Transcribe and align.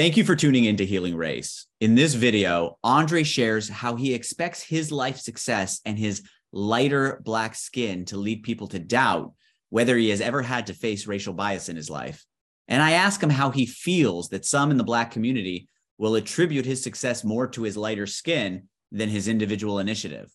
Thank 0.00 0.16
you 0.16 0.24
for 0.24 0.34
tuning 0.34 0.64
in 0.64 0.78
to 0.78 0.86
Healing 0.86 1.14
Race. 1.14 1.66
In 1.82 1.94
this 1.94 2.14
video, 2.14 2.78
Andre 2.82 3.22
shares 3.22 3.68
how 3.68 3.96
he 3.96 4.14
expects 4.14 4.62
his 4.62 4.90
life 4.90 5.18
success 5.18 5.82
and 5.84 5.98
his 5.98 6.22
lighter 6.52 7.20
black 7.22 7.54
skin 7.54 8.06
to 8.06 8.16
lead 8.16 8.42
people 8.42 8.66
to 8.68 8.78
doubt 8.78 9.34
whether 9.68 9.98
he 9.98 10.08
has 10.08 10.22
ever 10.22 10.40
had 10.40 10.68
to 10.68 10.72
face 10.72 11.06
racial 11.06 11.34
bias 11.34 11.68
in 11.68 11.76
his 11.76 11.90
life. 11.90 12.24
And 12.66 12.82
I 12.82 12.92
ask 12.92 13.22
him 13.22 13.28
how 13.28 13.50
he 13.50 13.66
feels 13.66 14.30
that 14.30 14.46
some 14.46 14.70
in 14.70 14.78
the 14.78 14.84
black 14.84 15.10
community 15.10 15.68
will 15.98 16.14
attribute 16.14 16.64
his 16.64 16.82
success 16.82 17.22
more 17.22 17.46
to 17.48 17.64
his 17.64 17.76
lighter 17.76 18.06
skin 18.06 18.68
than 18.90 19.10
his 19.10 19.28
individual 19.28 19.80
initiative. 19.80 20.34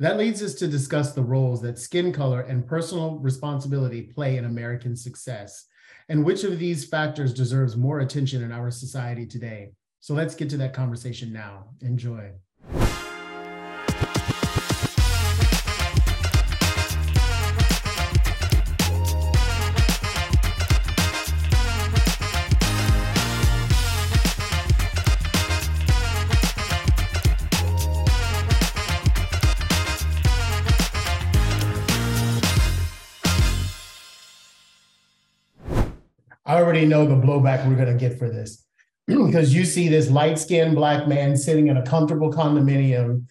That 0.00 0.18
leads 0.18 0.42
us 0.42 0.52
to 0.56 0.68
discuss 0.68 1.14
the 1.14 1.22
roles 1.22 1.62
that 1.62 1.78
skin 1.78 2.12
color 2.12 2.42
and 2.42 2.66
personal 2.66 3.20
responsibility 3.20 4.02
play 4.02 4.36
in 4.36 4.44
American 4.44 4.96
success 4.96 5.64
and 6.10 6.24
which 6.24 6.42
of 6.42 6.58
these 6.58 6.84
factors 6.84 7.32
deserves 7.32 7.76
more 7.76 8.00
attention 8.00 8.42
in 8.42 8.50
our 8.50 8.68
society 8.70 9.24
today. 9.24 9.70
So 10.00 10.12
let's 10.12 10.34
get 10.34 10.50
to 10.50 10.56
that 10.56 10.74
conversation 10.74 11.32
now. 11.32 11.68
Enjoy. 11.82 12.32
I 36.50 36.60
already 36.60 36.84
know 36.84 37.06
the 37.06 37.14
blowback 37.14 37.64
we're 37.68 37.76
going 37.76 37.96
to 37.96 38.08
get 38.08 38.18
for 38.18 38.28
this 38.28 38.66
because 39.06 39.54
you 39.54 39.64
see 39.64 39.86
this 39.86 40.10
light 40.10 40.36
skinned 40.36 40.74
black 40.74 41.06
man 41.06 41.36
sitting 41.36 41.68
in 41.68 41.76
a 41.76 41.86
comfortable 41.86 42.32
condominium 42.32 43.26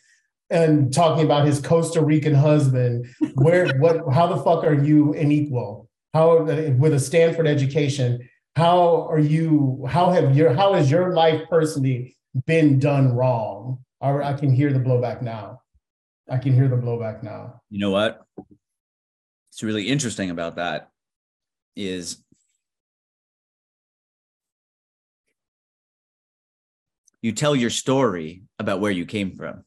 and 0.50 0.94
talking 0.94 1.26
about 1.26 1.46
his 1.46 1.60
Costa 1.60 2.02
Rican 2.02 2.34
husband. 2.34 3.08
Where, 3.34 3.68
what, 3.80 4.10
how 4.14 4.28
the 4.28 4.42
fuck 4.42 4.64
are 4.64 4.74
you 4.74 5.14
an 5.16 5.34
equal? 5.34 5.90
How, 6.14 6.44
with 6.44 6.94
a 6.94 7.00
Stanford 7.00 7.46
education, 7.46 8.30
how 8.56 9.10
are 9.10 9.20
you, 9.20 9.86
how 9.86 10.12
have 10.12 10.34
your, 10.34 10.54
how 10.54 10.74
has 10.76 10.90
your 10.90 11.14
life 11.14 11.42
personally 11.50 12.16
been 12.46 12.80
done 12.80 13.12
wrong? 13.12 13.80
I, 14.00 14.12
I 14.14 14.34
can 14.34 14.54
hear 14.54 14.72
the 14.72 14.80
blowback 14.80 15.22
now. 15.22 15.60
I 16.30 16.38
can 16.38 16.54
hear 16.54 16.70
the 16.70 16.78
blowback 16.78 17.22
now. 17.22 17.60
You 17.70 17.80
know 17.80 17.92
what? 17.92 18.22
It's 19.52 19.62
really 19.62 19.90
interesting 19.90 20.30
about 20.30 20.56
that 20.56 20.92
is 21.76 22.24
you 27.22 27.32
tell 27.32 27.56
your 27.56 27.70
story 27.70 28.44
about 28.58 28.80
where 28.80 28.92
you 28.92 29.06
came 29.06 29.36
from. 29.36 29.64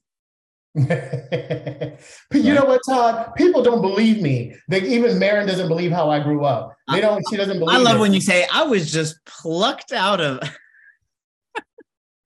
but 0.75 1.98
you 2.33 2.55
know 2.55 2.64
what, 2.64 2.81
Todd? 2.89 3.34
People 3.36 3.62
don't 3.62 3.83
believe 3.83 4.22
me. 4.22 4.55
They, 4.69 4.81
even 4.83 5.19
Marin 5.19 5.47
doesn't 5.47 5.69
believe 5.69 5.92
how 5.92 6.09
I 6.09 6.22
grew 6.22 6.47
up. 6.47 6.75
They 6.91 7.03
don't. 7.03 7.22
She 7.28 7.36
doesn't 7.36 7.59
believe. 7.59 7.77
I 7.77 7.78
love 7.78 7.97
it. 7.97 8.00
when 8.00 8.14
you 8.14 8.22
say 8.22 8.47
I 8.50 8.62
was 8.62 8.91
just 8.91 9.22
plucked 9.25 9.92
out 9.92 10.20
of. 10.20 10.41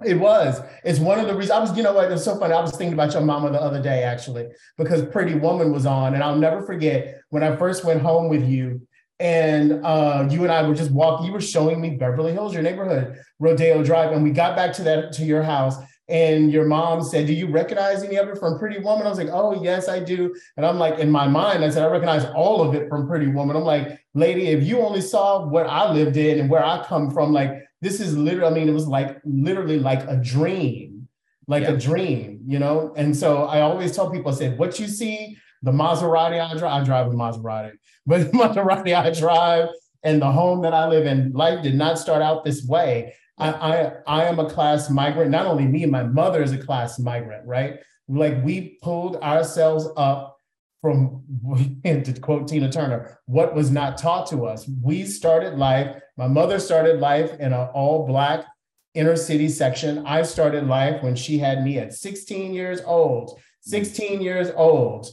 It 0.04 0.20
was. 0.20 0.60
It's 0.84 0.98
one 0.98 1.18
of 1.18 1.26
the 1.26 1.34
reasons. 1.34 1.52
I 1.52 1.58
was, 1.58 1.74
you 1.74 1.82
know 1.82 1.94
what? 1.94 2.12
It's 2.12 2.22
so 2.22 2.38
funny. 2.38 2.52
I 2.52 2.60
was 2.60 2.72
thinking 2.72 2.92
about 2.92 3.14
your 3.14 3.22
mama 3.22 3.50
the 3.50 3.60
other 3.60 3.82
day, 3.82 4.02
actually, 4.02 4.46
because 4.76 5.06
Pretty 5.06 5.34
Woman 5.34 5.72
was 5.72 5.86
on, 5.86 6.12
and 6.12 6.22
I'll 6.22 6.36
never 6.36 6.60
forget 6.60 7.22
when 7.30 7.42
I 7.42 7.56
first 7.56 7.82
went 7.82 8.02
home 8.02 8.28
with 8.28 8.46
you 8.46 8.86
and 9.18 9.84
uh, 9.84 10.28
you 10.30 10.42
and 10.42 10.52
I 10.52 10.66
were 10.68 10.74
just 10.74 10.90
walking. 10.90 11.26
You 11.26 11.32
were 11.32 11.40
showing 11.40 11.80
me 11.80 11.90
Beverly 11.90 12.32
Hills, 12.32 12.52
your 12.52 12.62
neighborhood, 12.62 13.18
Rodeo 13.38 13.82
Drive, 13.82 14.12
and 14.12 14.22
we 14.22 14.30
got 14.30 14.56
back 14.56 14.72
to 14.74 14.82
that 14.84 15.12
to 15.14 15.24
your 15.24 15.42
house. 15.42 15.76
And 16.08 16.52
your 16.52 16.66
mom 16.66 17.02
said, 17.02 17.26
"Do 17.26 17.32
you 17.32 17.48
recognize 17.48 18.04
any 18.04 18.16
of 18.16 18.28
it 18.28 18.38
from 18.38 18.58
Pretty 18.58 18.78
Woman?" 18.78 19.06
I 19.06 19.10
was 19.10 19.18
like, 19.18 19.30
"Oh 19.32 19.60
yes, 19.62 19.88
I 19.88 20.00
do." 20.00 20.34
And 20.56 20.64
I'm 20.64 20.78
like, 20.78 20.98
in 20.98 21.10
my 21.10 21.26
mind, 21.26 21.64
I 21.64 21.70
said, 21.70 21.82
"I 21.82 21.90
recognize 21.90 22.24
all 22.26 22.62
of 22.62 22.74
it 22.74 22.88
from 22.88 23.08
Pretty 23.08 23.26
Woman." 23.26 23.56
I'm 23.56 23.64
like, 23.64 23.98
"Lady, 24.14 24.48
if 24.48 24.62
you 24.62 24.80
only 24.82 25.00
saw 25.00 25.46
what 25.46 25.66
I 25.66 25.92
lived 25.92 26.16
in 26.16 26.38
and 26.38 26.50
where 26.50 26.64
I 26.64 26.84
come 26.84 27.10
from, 27.10 27.32
like 27.32 27.50
this 27.80 28.00
is 28.00 28.16
literally. 28.16 28.52
I 28.52 28.54
mean, 28.54 28.68
it 28.68 28.72
was 28.72 28.86
like 28.86 29.20
literally 29.24 29.80
like 29.80 30.06
a 30.06 30.16
dream, 30.16 31.08
like 31.48 31.64
yeah. 31.64 31.70
a 31.72 31.76
dream, 31.76 32.40
you 32.46 32.58
know." 32.60 32.92
And 32.96 33.16
so 33.16 33.44
I 33.44 33.62
always 33.62 33.96
tell 33.96 34.10
people, 34.10 34.30
I 34.30 34.34
said, 34.34 34.58
"What 34.58 34.78
you 34.78 34.86
see." 34.86 35.38
The 35.66 35.72
Maserati 35.72 36.40
I 36.40 36.56
drive, 36.56 36.82
I 36.82 36.84
drive 36.84 37.06
a 37.08 37.10
Maserati, 37.10 37.72
but 38.06 38.20
the 38.30 38.38
Maserati 38.38 38.94
I 38.94 39.10
drive 39.10 39.68
and 40.04 40.22
the 40.22 40.30
home 40.30 40.62
that 40.62 40.72
I 40.72 40.86
live 40.86 41.06
in, 41.06 41.32
life 41.32 41.60
did 41.64 41.74
not 41.74 41.98
start 41.98 42.22
out 42.22 42.44
this 42.44 42.64
way. 42.64 43.14
I, 43.36 43.50
I, 43.50 43.92
I 44.06 44.24
am 44.26 44.38
a 44.38 44.48
class 44.48 44.88
migrant. 44.88 45.32
Not 45.32 45.46
only 45.46 45.66
me, 45.66 45.84
my 45.86 46.04
mother 46.04 46.40
is 46.40 46.52
a 46.52 46.58
class 46.58 47.00
migrant, 47.00 47.44
right? 47.48 47.80
Like 48.06 48.44
we 48.44 48.78
pulled 48.80 49.16
ourselves 49.16 49.88
up 49.96 50.38
from, 50.80 51.24
to 51.84 52.20
quote 52.20 52.46
Tina 52.46 52.70
Turner, 52.70 53.18
what 53.26 53.52
was 53.52 53.72
not 53.72 53.98
taught 53.98 54.28
to 54.28 54.46
us. 54.46 54.70
We 54.80 55.04
started 55.04 55.58
life, 55.58 56.00
my 56.16 56.28
mother 56.28 56.60
started 56.60 57.00
life 57.00 57.32
in 57.40 57.52
an 57.52 57.68
all 57.74 58.06
Black 58.06 58.46
inner 58.94 59.16
city 59.16 59.48
section. 59.48 60.06
I 60.06 60.22
started 60.22 60.68
life 60.68 61.02
when 61.02 61.16
she 61.16 61.38
had 61.38 61.64
me 61.64 61.80
at 61.80 61.92
16 61.92 62.54
years 62.54 62.82
old. 62.86 63.40
16 63.62 64.22
years 64.22 64.52
old 64.54 65.10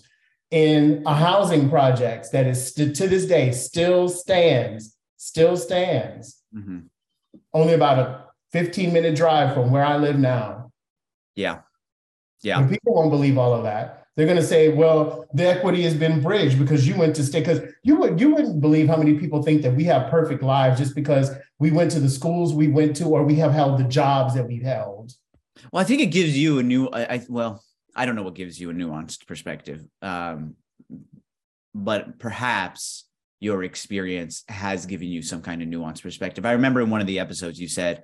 in 0.54 1.02
a 1.08 1.16
housing 1.16 1.68
project 1.68 2.32
that 2.32 2.46
is 2.46 2.68
st- 2.76 2.96
to 2.96 3.08
this 3.08 3.26
day 3.26 3.52
still 3.52 4.08
stands, 4.08 4.96
still 5.18 5.58
stands. 5.58 6.44
Mm-hmm. 6.56 6.82
Only 7.54 7.74
about 7.74 7.98
a 7.98 8.26
15 8.52 8.94
minute 8.94 9.16
drive 9.16 9.56
from 9.56 9.72
where 9.72 9.84
I 9.84 9.98
live 9.98 10.20
now. 10.20 10.72
Yeah. 11.36 11.62
Yeah. 12.44 12.60
And 12.60 12.70
people 12.70 12.94
won't 12.94 13.10
believe 13.10 13.40
all 13.40 13.56
of 13.56 13.64
that. 13.64 14.06
They're 14.16 14.28
going 14.28 14.38
to 14.38 14.44
say, 14.44 14.70
well, 14.70 15.26
the 15.34 15.48
equity 15.48 15.82
has 15.82 15.96
been 15.96 16.22
bridged 16.22 16.60
because 16.60 16.88
you 16.88 16.96
went 16.96 17.16
to 17.16 17.24
stay. 17.24 17.40
Because 17.40 17.62
you 17.82 17.96
would 17.96 18.22
you 18.22 18.36
wouldn't 18.36 18.62
believe 18.62 18.88
how 18.88 18.98
many 18.98 19.16
people 19.16 19.42
think 19.42 19.64
that 19.64 19.74
we 19.74 19.86
have 19.86 20.12
perfect 20.12 20.44
lives 20.44 20.78
just 20.78 20.94
because 20.94 21.32
we 21.58 21.72
went 21.72 21.90
to 21.92 22.00
the 22.00 22.10
schools 22.10 22.54
we 22.54 22.68
went 22.68 22.96
to 22.98 23.06
or 23.06 23.24
we 23.24 23.34
have 23.36 23.54
held 23.54 23.80
the 23.80 23.86
jobs 23.86 24.36
that 24.36 24.48
we've 24.48 24.62
held. 24.62 25.14
Well, 25.72 25.82
I 25.82 25.84
think 25.84 26.02
it 26.02 26.08
gives 26.08 26.38
you 26.38 26.60
a 26.60 26.64
new. 26.64 26.90
I, 26.90 27.16
I 27.16 27.26
well, 27.28 27.64
I 27.96 28.06
don't 28.06 28.16
know 28.16 28.24
what 28.24 28.36
gives 28.36 28.60
you 28.60 28.70
a 28.70 28.74
nuanced 28.74 29.28
perspective. 29.28 29.86
Um, 30.02 30.56
but 31.76 32.20
perhaps 32.20 33.06
your 33.40 33.64
experience 33.64 34.44
has 34.48 34.86
given 34.86 35.10
you 35.10 35.22
some 35.22 35.42
kind 35.42 35.62
of 35.62 35.68
nuanced 35.68 36.02
perspective. 36.02 36.46
I 36.46 36.54
remember 36.54 36.82
in 36.82 36.90
one 36.90 37.02
of 37.02 37.08
the 37.08 37.20
episodes 37.20 37.60
you 37.60 37.68
said, 37.68 38.04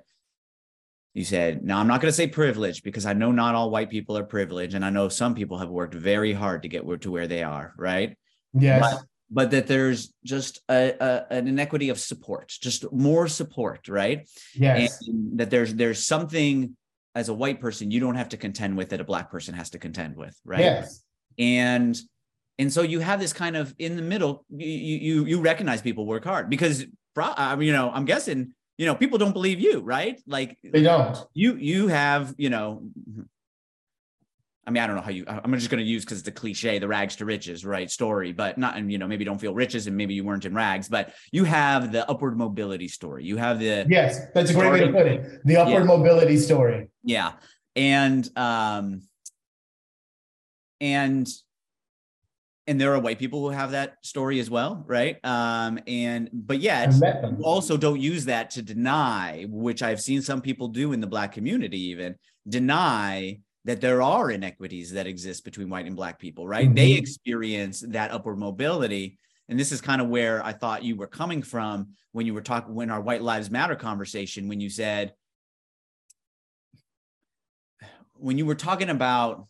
you 1.14 1.24
said, 1.24 1.64
now 1.64 1.78
I'm 1.80 1.88
not 1.88 2.00
going 2.00 2.10
to 2.10 2.16
say 2.16 2.28
privilege 2.28 2.82
because 2.82 3.04
I 3.06 3.14
know 3.14 3.32
not 3.32 3.54
all 3.54 3.70
white 3.70 3.90
people 3.90 4.16
are 4.16 4.24
privileged. 4.24 4.74
And 4.74 4.84
I 4.84 4.90
know 4.90 5.08
some 5.08 5.34
people 5.34 5.58
have 5.58 5.68
worked 5.70 5.94
very 5.94 6.32
hard 6.32 6.62
to 6.62 6.68
get 6.68 6.84
to 7.00 7.10
where 7.10 7.26
they 7.26 7.42
are. 7.42 7.74
Right. 7.76 8.16
Yes. 8.52 8.80
But, 8.80 9.04
but 9.30 9.50
that 9.52 9.66
there's 9.66 10.12
just 10.24 10.60
a, 10.68 10.94
a, 11.00 11.32
an 11.32 11.48
inequity 11.48 11.88
of 11.88 11.98
support, 11.98 12.48
just 12.60 12.92
more 12.92 13.26
support. 13.26 13.88
Right. 13.88 14.28
Yes. 14.54 15.04
And 15.08 15.38
that 15.38 15.50
there's, 15.50 15.74
there's 15.74 16.06
something 16.06 16.76
as 17.14 17.28
a 17.28 17.34
white 17.34 17.60
person 17.60 17.90
you 17.90 18.00
don't 18.00 18.14
have 18.14 18.28
to 18.30 18.36
contend 18.36 18.76
with 18.76 18.90
that 18.90 19.00
a 19.00 19.04
black 19.04 19.30
person 19.30 19.54
has 19.54 19.70
to 19.70 19.78
contend 19.78 20.16
with, 20.16 20.38
right? 20.44 20.60
Yes. 20.60 21.02
And 21.38 21.98
and 22.58 22.72
so 22.72 22.82
you 22.82 23.00
have 23.00 23.20
this 23.20 23.32
kind 23.32 23.56
of 23.56 23.74
in 23.78 23.96
the 23.96 24.02
middle. 24.02 24.44
You 24.50 24.66
you 24.66 25.24
you 25.24 25.40
recognize 25.40 25.80
people 25.80 26.06
work 26.06 26.24
hard 26.24 26.50
because 26.50 26.84
I 27.16 27.56
mean, 27.56 27.66
you 27.66 27.72
know 27.72 27.90
I'm 27.92 28.04
guessing 28.04 28.52
you 28.76 28.86
know 28.86 28.94
people 28.94 29.18
don't 29.18 29.32
believe 29.32 29.60
you, 29.60 29.80
right? 29.80 30.20
Like 30.26 30.58
they 30.62 30.82
don't. 30.82 31.16
You 31.34 31.56
you 31.56 31.88
have 31.88 32.34
you 32.38 32.50
know 32.50 32.82
I 34.66 34.70
mean, 34.70 34.82
I 34.82 34.86
don't 34.86 34.96
know 34.96 35.02
how 35.02 35.10
you, 35.10 35.24
I'm 35.26 35.54
just 35.54 35.70
going 35.70 35.82
to 35.82 35.90
use 35.90 36.04
because 36.04 36.18
it's 36.18 36.28
a 36.28 36.32
cliche, 36.32 36.78
the 36.78 36.86
rags 36.86 37.16
to 37.16 37.24
riches, 37.24 37.64
right? 37.64 37.90
Story, 37.90 38.32
but 38.32 38.58
not, 38.58 38.76
and 38.76 38.92
you 38.92 38.98
know, 38.98 39.08
maybe 39.08 39.24
don't 39.24 39.40
feel 39.40 39.54
riches 39.54 39.86
and 39.86 39.96
maybe 39.96 40.14
you 40.14 40.22
weren't 40.22 40.44
in 40.44 40.54
rags, 40.54 40.88
but 40.88 41.14
you 41.32 41.44
have 41.44 41.92
the 41.92 42.08
upward 42.08 42.36
mobility 42.36 42.86
story. 42.86 43.24
You 43.24 43.38
have 43.38 43.58
the, 43.58 43.86
yes, 43.88 44.20
that's 44.34 44.50
a 44.50 44.54
great 44.54 44.70
way 44.70 44.80
to 44.80 44.92
put 44.92 45.06
it. 45.06 45.40
The 45.44 45.56
upward 45.56 45.82
yeah. 45.82 45.84
mobility 45.84 46.36
story. 46.36 46.88
Yeah. 47.02 47.32
And, 47.74 48.28
um, 48.36 49.02
and, 50.80 51.26
and 52.66 52.80
there 52.80 52.94
are 52.94 53.00
white 53.00 53.18
people 53.18 53.40
who 53.40 53.50
have 53.50 53.72
that 53.72 53.96
story 54.02 54.38
as 54.38 54.48
well, 54.48 54.84
right? 54.86 55.16
Um, 55.24 55.80
and 55.88 56.28
but 56.32 56.60
yet 56.60 56.94
also 57.42 57.76
don't 57.76 57.98
use 57.98 58.26
that 58.26 58.50
to 58.50 58.62
deny, 58.62 59.46
which 59.48 59.82
I've 59.82 60.00
seen 60.00 60.22
some 60.22 60.40
people 60.40 60.68
do 60.68 60.92
in 60.92 61.00
the 61.00 61.08
black 61.08 61.32
community, 61.32 61.80
even 61.88 62.14
deny 62.48 63.40
that 63.64 63.80
there 63.80 64.00
are 64.02 64.30
inequities 64.30 64.92
that 64.92 65.06
exist 65.06 65.44
between 65.44 65.68
white 65.68 65.86
and 65.86 65.96
black 65.96 66.18
people, 66.18 66.46
right? 66.46 66.66
Mm-hmm. 66.66 66.74
They 66.74 66.92
experience 66.92 67.80
that 67.88 68.10
upward 68.10 68.38
mobility. 68.38 69.18
And 69.48 69.58
this 69.58 69.72
is 69.72 69.80
kind 69.80 70.00
of 70.00 70.08
where 70.08 70.44
I 70.44 70.52
thought 70.52 70.84
you 70.84 70.96
were 70.96 71.06
coming 71.06 71.42
from 71.42 71.88
when 72.12 72.24
you 72.24 72.34
were 72.34 72.40
talking, 72.40 72.74
when 72.74 72.90
our 72.90 73.00
White 73.00 73.22
Lives 73.22 73.50
Matter 73.50 73.76
conversation, 73.76 74.48
when 74.48 74.60
you 74.60 74.70
said, 74.70 75.12
when 78.14 78.38
you 78.38 78.46
were 78.46 78.54
talking 78.54 78.90
about 78.90 79.46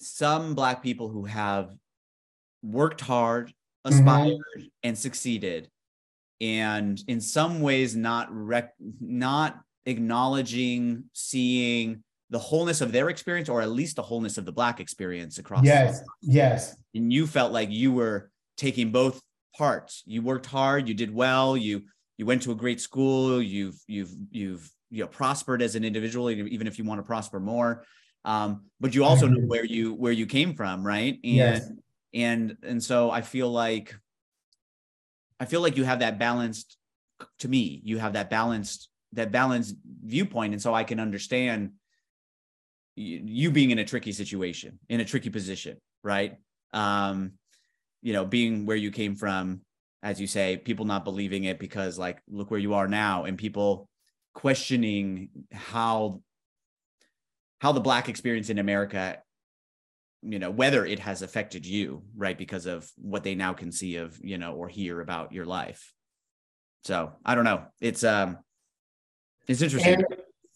some 0.00 0.54
black 0.54 0.82
people 0.82 1.08
who 1.08 1.24
have 1.24 1.74
worked 2.62 3.00
hard, 3.00 3.48
mm-hmm. 3.86 3.94
aspired, 3.94 4.38
mm-hmm. 4.58 4.66
and 4.82 4.98
succeeded, 4.98 5.70
and 6.40 7.00
in 7.06 7.20
some 7.20 7.60
ways 7.60 7.94
not 7.94 8.28
rec- 8.30 8.74
not 9.00 9.60
acknowledging 9.86 11.04
seeing 11.12 12.02
the 12.30 12.38
wholeness 12.38 12.80
of 12.80 12.92
their 12.92 13.10
experience 13.10 13.48
or 13.48 13.60
at 13.60 13.70
least 13.70 13.96
the 13.96 14.02
wholeness 14.02 14.38
of 14.38 14.44
the 14.44 14.52
black 14.52 14.80
experience 14.80 15.38
across 15.38 15.64
yes 15.64 16.02
yes. 16.20 16.76
And 16.94 17.12
you 17.12 17.26
felt 17.26 17.52
like 17.52 17.70
you 17.70 17.92
were 17.92 18.30
taking 18.56 18.92
both 18.92 19.20
parts. 19.56 20.02
You 20.06 20.22
worked 20.22 20.46
hard 20.46 20.88
you 20.88 20.94
did 20.94 21.14
well 21.14 21.56
you 21.56 21.82
you 22.16 22.26
went 22.26 22.42
to 22.42 22.52
a 22.52 22.54
great 22.54 22.80
school 22.80 23.42
you've 23.42 23.76
you've 23.86 24.12
you've 24.30 24.70
you 24.90 25.02
know 25.02 25.08
prospered 25.08 25.62
as 25.62 25.74
an 25.74 25.84
individual 25.84 26.30
even 26.30 26.66
if 26.66 26.78
you 26.78 26.84
want 26.84 26.98
to 26.98 27.02
prosper 27.02 27.40
more. 27.40 27.84
Um, 28.24 28.66
but 28.80 28.94
you 28.94 29.04
also 29.04 29.26
know 29.26 29.40
where 29.46 29.64
you 29.64 29.94
where 29.94 30.12
you 30.12 30.26
came 30.26 30.54
from 30.54 30.86
right? 30.86 31.18
And 31.24 31.34
yes. 31.34 31.70
and 32.14 32.56
and 32.62 32.82
so 32.82 33.10
i 33.10 33.20
feel 33.20 33.50
like 33.50 33.94
i 35.40 35.44
feel 35.44 35.60
like 35.60 35.76
you 35.76 35.84
have 35.84 36.00
that 36.00 36.18
balanced 36.18 36.76
to 37.38 37.48
me 37.48 37.80
you 37.84 37.98
have 37.98 38.14
that 38.14 38.30
balanced 38.30 38.88
that 39.12 39.32
balanced 39.32 39.76
viewpoint 40.04 40.52
and 40.52 40.62
so 40.62 40.74
i 40.74 40.84
can 40.84 41.00
understand 41.00 41.72
you, 42.94 43.50
being 43.50 43.70
in 43.70 43.78
a 43.78 43.84
tricky 43.84 44.12
situation 44.12 44.78
in 44.88 45.00
a 45.00 45.04
tricky 45.04 45.30
position 45.30 45.78
right? 46.04 46.36
Um 46.72 47.32
you 48.02 48.12
know 48.12 48.24
being 48.24 48.66
where 48.66 48.76
you 48.76 48.90
came 48.90 49.14
from 49.14 49.60
as 50.02 50.20
you 50.20 50.26
say 50.26 50.56
people 50.56 50.84
not 50.84 51.04
believing 51.04 51.44
it 51.44 51.58
because 51.58 51.98
like 51.98 52.20
look 52.28 52.50
where 52.50 52.58
you 52.60 52.74
are 52.74 52.88
now 52.88 53.24
and 53.24 53.38
people 53.38 53.88
questioning 54.34 55.28
how 55.52 56.20
how 57.60 57.70
the 57.70 57.80
black 57.80 58.08
experience 58.08 58.50
in 58.50 58.58
america 58.58 59.22
you 60.22 60.38
know 60.38 60.50
whether 60.50 60.86
it 60.86 61.00
has 61.00 61.22
affected 61.22 61.66
you 61.66 62.02
right 62.16 62.38
because 62.38 62.66
of 62.66 62.88
what 62.96 63.24
they 63.24 63.34
now 63.34 63.52
can 63.52 63.72
see 63.72 63.96
of 63.96 64.18
you 64.22 64.38
know 64.38 64.54
or 64.54 64.68
hear 64.68 65.00
about 65.00 65.32
your 65.32 65.44
life. 65.44 65.92
So 66.84 67.12
i 67.24 67.34
don't 67.34 67.44
know. 67.44 67.64
It's 67.80 68.04
um 68.04 68.38
it's 69.48 69.62
interesting 69.62 69.94
and, 69.94 70.06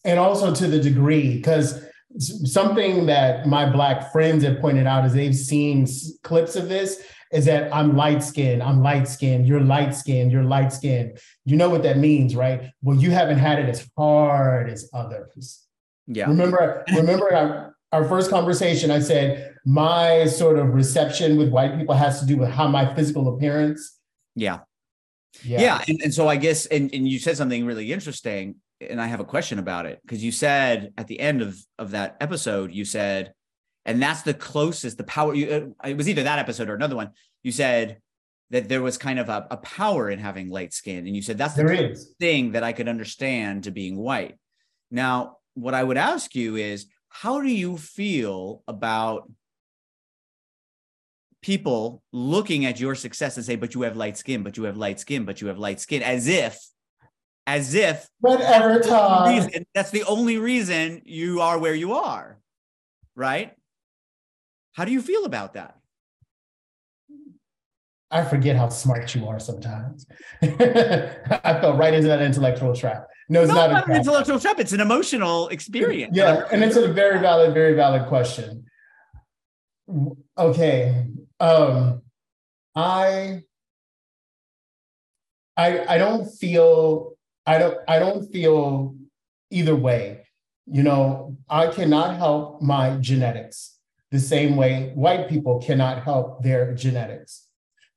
and 0.05 0.19
also 0.19 0.55
to 0.55 0.67
the 0.67 0.81
degree 0.81 1.37
because 1.37 1.85
something 2.19 3.07
that 3.07 3.47
my 3.47 3.69
black 3.69 4.13
friends 4.13 4.45
have 4.45 4.61
pointed 4.61 4.87
out 4.87 5.05
is 5.05 5.13
they've 5.13 5.35
seen 5.35 5.87
clips 6.23 6.57
of 6.57 6.69
this 6.69 7.03
is 7.33 7.45
that 7.47 7.75
I'm 7.75 7.97
light 7.97 8.23
skinned, 8.23 8.63
I'm 8.63 8.83
light 8.83 9.09
skinned, 9.09 9.47
you're 9.47 9.61
light 9.61 9.95
skinned, 9.95 10.31
you're 10.31 10.45
light 10.45 10.73
skinned. 10.73 11.19
You 11.45 11.57
know 11.57 11.69
what 11.69 11.83
that 11.83 11.99
means, 11.99 12.37
right? 12.37 12.71
Well, 12.83 12.97
you 12.97 13.11
haven't 13.11 13.39
had 13.39 13.59
it 13.59 13.69
as 13.69 13.91
hard 13.97 14.71
as 14.71 14.89
others. 14.95 15.65
Yeah. 16.07 16.29
Remember, 16.29 16.85
remember 16.95 17.35
our, 17.35 17.77
our 17.93 18.09
first 18.09 18.31
conversation, 18.31 18.91
I 18.91 19.01
said 19.01 19.55
my 19.65 20.27
sort 20.27 20.59
of 20.59 20.75
reception 20.75 21.37
with 21.37 21.51
white 21.51 21.77
people 21.77 21.95
has 21.95 22.21
to 22.21 22.27
do 22.27 22.37
with 22.37 22.51
how 22.51 22.69
my 22.69 22.95
physical 22.95 23.35
appearance. 23.35 23.99
Yeah. 24.37 24.61
Yeah. 25.43 25.61
yeah. 25.61 25.85
And, 25.89 26.01
and 26.05 26.15
so 26.15 26.29
I 26.29 26.37
guess, 26.37 26.67
and, 26.67 26.95
and 26.95 27.09
you 27.09 27.19
said 27.19 27.37
something 27.37 27.67
really 27.67 27.93
interesting, 27.93 28.57
and 28.81 29.01
I 29.01 29.07
have 29.07 29.21
a 29.21 29.25
question 29.25 29.59
about 29.59 29.87
it 29.87 30.01
because 30.03 30.23
you 30.23 30.33
said 30.33 30.93
at 30.99 31.07
the 31.07 31.19
end 31.19 31.43
of, 31.43 31.59
of 31.79 31.93
that 31.93 32.17
episode, 32.21 32.73
you 32.73 32.85
said, 32.85 33.33
and 33.87 34.03
that's 34.03 34.23
the 34.23 34.35
closest 34.35 34.99
the 34.99 35.05
power 35.05 35.35
you 35.35 35.75
uh, 35.81 35.89
it 35.89 35.97
was 35.97 36.09
either 36.09 36.25
that 36.25 36.39
episode 36.39 36.69
or 36.69 36.75
another 36.75 36.97
one 36.97 37.11
you 37.43 37.53
said 37.53 37.99
that 38.51 38.69
there 38.69 38.83
was 38.83 38.99
kind 38.99 39.19
of 39.19 39.29
a, 39.29 39.47
a 39.51 39.57
power 39.57 40.11
in 40.11 40.19
having 40.19 40.51
light 40.51 40.75
skin 40.75 41.07
and 41.07 41.17
you 41.17 41.23
said 41.23 41.39
that's 41.39 41.55
the 41.55 42.07
thing 42.21 42.53
that 42.53 42.63
i 42.63 42.73
could 42.73 42.89
understand 42.89 43.65
to 43.65 43.71
being 43.71 43.97
white. 43.97 44.37
Now 44.91 45.39
what 45.55 45.73
i 45.73 45.83
would 45.83 45.97
ask 45.97 46.35
you 46.35 46.57
is 46.57 46.87
how 47.09 47.41
do 47.41 47.49
you 47.49 47.79
feel 47.79 48.63
about 48.69 49.31
people 51.41 52.03
looking 52.13 52.67
at 52.67 52.81
your 52.81 52.95
success 52.95 53.37
and 53.37 53.47
say 53.47 53.57
but 53.57 53.75
you 53.75 53.83
have 53.83 53.97
light 53.97 54.17
skin 54.19 54.43
but 54.43 54.57
you 54.57 54.65
have 54.65 54.77
light 54.77 55.01
skin 55.01 55.25
but 55.25 55.41
you 55.41 55.47
have 55.47 55.59
light 55.59 55.81
skin 55.81 56.03
as 56.03 56.27
if 56.27 56.59
as 57.47 57.75
if 57.75 58.09
whatever 58.21 58.81
time 58.81 59.49
that's 59.75 59.91
the 59.91 60.03
only 60.05 60.39
reason 60.39 61.01
you 61.05 61.41
are 61.41 61.59
where 61.59 61.75
you 61.75 61.95
are 61.95 62.39
right 63.15 63.57
how 64.77 64.85
do 64.85 64.93
you 64.93 65.01
feel 65.01 65.25
about 65.25 65.55
that? 65.55 65.75
I 68.11 68.25
forget 68.25 68.57
how 68.57 68.69
smart 68.69 69.15
you 69.15 69.27
are 69.27 69.41
sometimes. 69.41 70.07
I 70.43 71.59
fell 71.61 71.77
right 71.77 71.95
into 71.95 72.09
that 72.09 72.21
intellectual 72.21 72.77
trap. 72.77 73.09
No, 73.31 73.41
it's 73.41 73.49
no, 73.49 73.55
not, 73.55 73.71
not 73.71 73.89
an 73.89 73.97
intellectual 73.97 74.39
trap. 74.39 74.61
It's 74.61 74.73
an 74.73 74.81
emotional 74.81 75.49
experience. 75.49 76.15
Yeah, 76.15 76.45
and 76.53 76.63
it's 76.63 76.77
a 76.77 76.93
very 76.93 77.19
valid, 77.21 77.55
very 77.55 77.73
valid 77.73 78.07
question. 78.07 78.67
Okay, 80.37 81.07
um, 81.41 82.03
I, 82.75 83.45
I, 85.57 85.95
I 85.95 85.99
don't 85.99 86.27
feel, 86.27 87.16
I 87.47 87.59
don't, 87.59 87.79
I 87.89 87.99
don't 87.99 88.31
feel 88.33 88.97
either 89.51 89.77
way. 89.77 90.27
You 90.67 90.83
know, 90.83 91.37
I 91.49 91.69
cannot 91.69 92.17
help 92.17 92.61
my 92.61 92.97
genetics 92.97 93.77
the 94.11 94.21
same 94.21 94.57
way 94.57 94.93
white 94.95 95.29
people 95.29 95.61
cannot 95.61 96.03
help 96.03 96.43
their 96.43 96.75
genetics. 96.75 97.47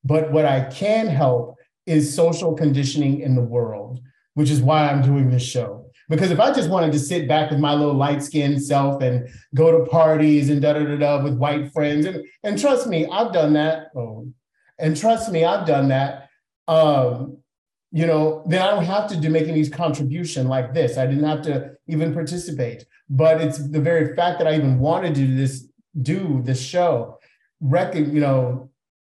But 0.04 0.32
what 0.32 0.46
I 0.46 0.66
can 0.66 1.08
help 1.08 1.58
is 1.86 2.14
social 2.14 2.54
conditioning 2.54 3.22
in 3.22 3.36
the 3.36 3.42
world, 3.42 4.00
which 4.34 4.50
is 4.50 4.62
why 4.62 4.90
I'm 4.90 5.02
doing 5.02 5.30
this 5.30 5.44
show. 5.44 5.86
Because 6.08 6.32
if 6.32 6.40
I 6.40 6.52
just 6.52 6.70
wanted 6.70 6.92
to 6.94 7.00
sit 7.00 7.28
back 7.28 7.52
with 7.52 7.60
my 7.60 7.74
little 7.74 7.94
light 7.94 8.24
skinned 8.24 8.64
self 8.64 9.02
and 9.02 9.30
go 9.54 9.72
to 9.72 9.90
parties 9.90 10.50
and 10.50 10.62
da 10.62 10.74
da 10.74 10.84
da 10.84 10.98
da 10.98 11.24
with 11.24 11.38
white 11.38 11.72
friends, 11.72 12.06
and, 12.06 12.26
and 12.44 12.60
trust 12.60 12.88
me, 12.88 13.06
I've 13.08 13.32
done 13.32 13.54
that. 13.54 13.96
Oh, 13.96 14.32
and 14.80 14.98
trust 14.98 15.32
me, 15.32 15.44
I've 15.44 15.68
done 15.68 15.90
that. 15.90 16.30
Um, 16.68 17.39
you 17.92 18.06
know, 18.06 18.44
then 18.48 18.62
I 18.62 18.70
don't 18.72 18.86
have 18.86 19.08
to 19.08 19.18
do 19.18 19.30
make 19.30 19.48
any 19.48 19.68
contribution 19.68 20.48
like 20.48 20.74
this. 20.74 20.98
I 20.98 21.08
didn't 21.08 21.24
have 21.24 21.42
to 21.44 21.72
even 21.88 22.14
participate. 22.14 22.86
But 23.10 23.42
it's 23.42 23.58
the 23.58 23.82
very 23.82 24.16
fact 24.16 24.38
that 24.40 24.48
I 24.48 24.56
even 24.56 24.80
wanted 24.80 25.16
to 25.16 25.26
do 25.26 25.36
this 25.36 25.68
do 26.00 26.42
this 26.44 26.62
show, 26.62 27.18
reckon 27.60 28.14
you 28.14 28.22
know, 28.22 28.70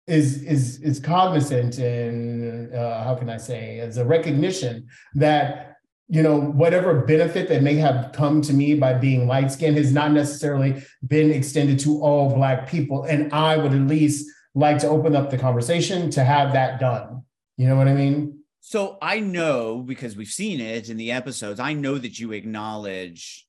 is 0.06 0.42
is 0.42 0.80
is 0.82 1.00
cognizant 1.00 1.78
and 1.78 2.72
uh, 2.74 3.02
how 3.02 3.14
can 3.14 3.30
I 3.30 3.38
say 3.38 3.80
as 3.80 3.96
a 3.96 4.04
recognition 4.04 4.86
that 5.14 5.76
you 6.08 6.22
know 6.22 6.38
whatever 6.38 7.00
benefit 7.00 7.48
that 7.48 7.62
may 7.62 7.74
have 7.76 8.12
come 8.12 8.40
to 8.42 8.52
me 8.52 8.74
by 8.74 8.92
being 8.92 9.26
light 9.26 9.50
skinned 9.50 9.78
has 9.78 9.92
not 9.92 10.12
necessarily 10.12 10.82
been 11.06 11.32
extended 11.32 11.78
to 11.80 12.00
all 12.02 12.34
black 12.34 12.68
people, 12.68 13.04
and 13.04 13.32
I 13.32 13.56
would 13.56 13.72
at 13.72 13.86
least 13.86 14.30
like 14.54 14.78
to 14.78 14.88
open 14.88 15.16
up 15.16 15.30
the 15.30 15.38
conversation 15.38 16.10
to 16.10 16.22
have 16.22 16.52
that 16.52 16.78
done. 16.78 17.22
You 17.56 17.68
know 17.68 17.76
what 17.76 17.88
I 17.88 17.94
mean? 17.94 18.35
So 18.68 18.98
I 19.00 19.20
know 19.20 19.80
because 19.80 20.16
we've 20.16 20.26
seen 20.26 20.60
it 20.60 20.88
in 20.88 20.96
the 20.96 21.12
episodes. 21.12 21.60
I 21.60 21.72
know 21.72 21.98
that 21.98 22.18
you 22.18 22.32
acknowledge 22.32 23.46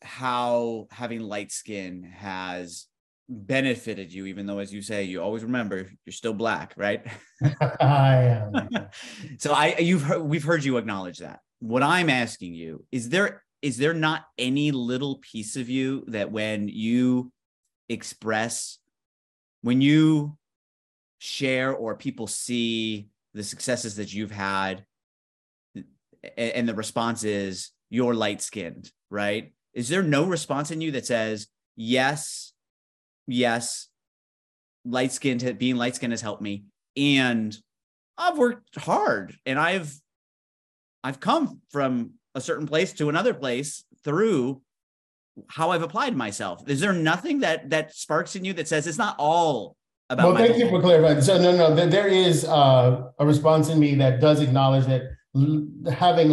how 0.00 0.86
having 0.92 1.18
light 1.18 1.50
skin 1.50 2.04
has 2.04 2.86
benefited 3.28 4.12
you, 4.12 4.26
even 4.26 4.46
though, 4.46 4.60
as 4.60 4.72
you 4.72 4.82
say, 4.82 5.02
you 5.02 5.20
always 5.20 5.42
remember 5.42 5.90
you're 6.06 6.12
still 6.12 6.32
black, 6.32 6.74
right? 6.76 7.04
I 7.80 8.14
am. 8.54 8.68
so 9.38 9.52
I, 9.52 9.74
you've 9.78 10.02
heard, 10.02 10.22
we've 10.22 10.44
heard 10.44 10.62
you 10.62 10.76
acknowledge 10.76 11.18
that. 11.18 11.40
What 11.58 11.82
I'm 11.82 12.08
asking 12.08 12.54
you 12.54 12.84
is 12.92 13.08
there 13.08 13.42
is 13.62 13.78
there 13.78 13.94
not 13.94 14.26
any 14.38 14.70
little 14.70 15.16
piece 15.16 15.56
of 15.56 15.68
you 15.68 16.04
that 16.06 16.30
when 16.30 16.68
you 16.68 17.32
express, 17.88 18.78
when 19.62 19.80
you 19.80 20.38
share 21.18 21.74
or 21.74 21.96
people 21.96 22.28
see 22.28 23.08
the 23.34 23.42
successes 23.42 23.96
that 23.96 24.12
you've 24.12 24.30
had, 24.30 24.84
and 26.36 26.68
the 26.68 26.74
response 26.74 27.24
is 27.24 27.70
you're 27.90 28.14
light 28.14 28.40
skinned, 28.40 28.90
right? 29.10 29.52
is 29.74 29.88
there 29.88 30.02
no 30.02 30.24
response 30.24 30.70
in 30.70 30.80
you 30.80 30.90
that 30.92 31.06
says 31.06 31.48
yes 31.76 32.52
yes 33.26 33.88
light 34.84 35.12
skinned, 35.12 35.58
being 35.58 35.76
light 35.76 35.96
skinned 35.96 36.12
has 36.12 36.20
helped 36.20 36.42
me 36.42 36.64
and 36.96 37.56
i've 38.18 38.38
worked 38.38 38.76
hard 38.76 39.34
and 39.46 39.58
i've 39.58 39.94
i've 41.04 41.20
come 41.20 41.60
from 41.70 42.12
a 42.34 42.40
certain 42.40 42.66
place 42.66 42.92
to 42.92 43.08
another 43.08 43.34
place 43.34 43.84
through 44.04 44.60
how 45.48 45.70
i've 45.70 45.82
applied 45.82 46.16
myself 46.16 46.62
is 46.68 46.80
there 46.80 46.92
nothing 46.92 47.40
that 47.40 47.70
that 47.70 47.94
sparks 47.94 48.36
in 48.36 48.44
you 48.44 48.52
that 48.52 48.68
says 48.68 48.86
it's 48.86 48.98
not 48.98 49.16
all 49.18 49.76
about 50.12 50.26
well 50.26 50.36
thank 50.36 50.56
you 50.56 50.68
for 50.68 50.80
clarifying 50.80 51.20
so 51.20 51.40
no 51.40 51.56
no 51.56 51.74
there 51.74 52.08
is 52.08 52.44
uh, 52.44 53.10
a 53.18 53.26
response 53.26 53.68
in 53.68 53.78
me 53.78 53.94
that 53.94 54.20
does 54.20 54.40
acknowledge 54.40 54.86
that 54.86 55.02
having 55.92 56.30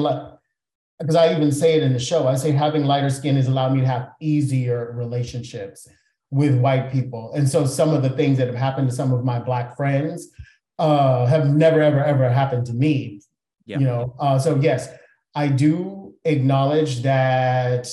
because 1.00 1.16
I 1.16 1.34
even 1.34 1.52
say 1.52 1.78
it 1.78 1.84
in 1.84 1.94
the 1.94 2.00
show. 2.00 2.28
I 2.28 2.36
say 2.36 2.52
having 2.52 2.84
lighter 2.84 3.10
skin 3.10 3.38
has 3.38 3.48
allowed 3.48 3.74
me 3.74 3.82
to 3.82 3.88
have 3.88 4.10
easier 4.20 4.92
relationships 4.96 5.88
with 6.30 6.60
white 6.60 6.92
people. 6.92 7.32
And 7.34 7.48
so 7.48 7.66
some 7.66 7.94
of 7.94 8.04
the 8.04 8.10
things 8.12 8.38
that 8.38 8.48
have 8.48 8.56
happened 8.56 8.90
to 8.90 8.96
some 8.96 9.14
of 9.14 9.24
my 9.24 9.40
black 9.40 9.76
friends 9.78 10.30
uh, 10.78 11.26
have 11.26 11.48
never, 11.48 11.82
ever, 11.82 12.04
ever 12.04 12.30
happened 12.30 12.66
to 12.68 12.74
me. 12.74 13.22
Yeah. 13.66 13.80
You 13.80 13.86
know, 13.86 14.16
uh, 14.20 14.38
so 14.40 14.58
yes, 14.58 14.90
I 15.36 15.48
do 15.48 16.14
acknowledge 16.26 17.02
that 17.04 17.88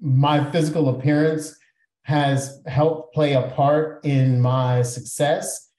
my 0.00 0.50
physical 0.50 0.88
appearance 0.90 1.56
has 2.02 2.60
helped 2.66 3.14
play 3.14 3.34
a 3.34 3.50
part 3.50 4.04
in 4.04 4.40
my 4.40 4.82
success. 4.82 5.70